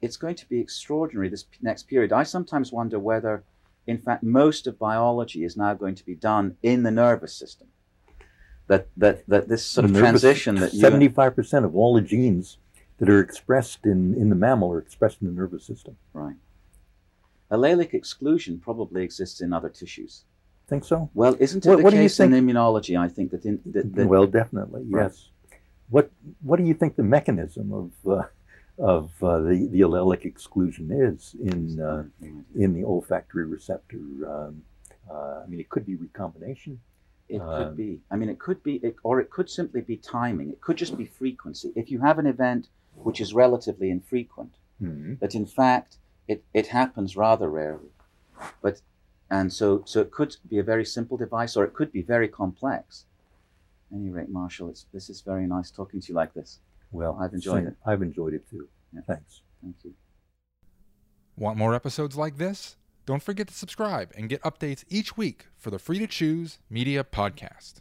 [0.00, 2.12] it's going to be extraordinary this next period.
[2.12, 3.44] I sometimes wonder whether
[3.86, 7.68] in fact, most of biology is now going to be done in the nervous system.
[8.66, 12.56] That, that, that this sort of Nervous- transition that 75% of all the genes
[12.98, 15.96] that are expressed in, in the mammal are expressed in the nervous system.
[16.12, 16.36] right.
[17.50, 20.24] Allelic exclusion probably exists in other tissues.
[20.66, 21.10] Think so?
[21.14, 22.98] Well, isn't it What- the what do you case in immunology?
[22.98, 25.04] I think that in that, that well, definitely, Right.
[25.04, 25.30] yes.
[25.90, 26.10] What
[26.42, 28.22] What do you think the mechanism of uh,
[28.78, 32.04] of uh, the the allelic exclusion is in uh,
[32.54, 33.98] in the olfactory receptor?
[34.34, 34.62] Um,
[35.10, 36.80] uh, I mean, it could be recombination.
[37.28, 38.00] It could be.
[38.10, 40.50] I mean, it could be, it, or it could simply be timing.
[40.50, 41.72] It could just be frequency.
[41.74, 44.52] If you have an event which is relatively infrequent,
[44.82, 45.18] Mhm.
[45.18, 45.96] but in fact
[46.28, 47.90] it, it happens rather rarely,
[48.62, 48.80] but
[49.30, 52.28] and so so it could be a very simple device, or it could be very
[52.28, 53.06] complex.
[53.90, 56.60] At any rate, Marshall, it's, this is very nice talking to you like this.
[56.92, 57.68] Well, I've enjoyed same.
[57.68, 57.76] it.
[57.86, 58.68] I've enjoyed it too.
[58.92, 59.00] Yeah.
[59.06, 59.42] Thanks.
[59.62, 59.94] Thank you.
[61.36, 62.76] Want more episodes like this?
[63.06, 67.04] Don't forget to subscribe and get updates each week for the Free to Choose Media
[67.04, 67.80] Podcast.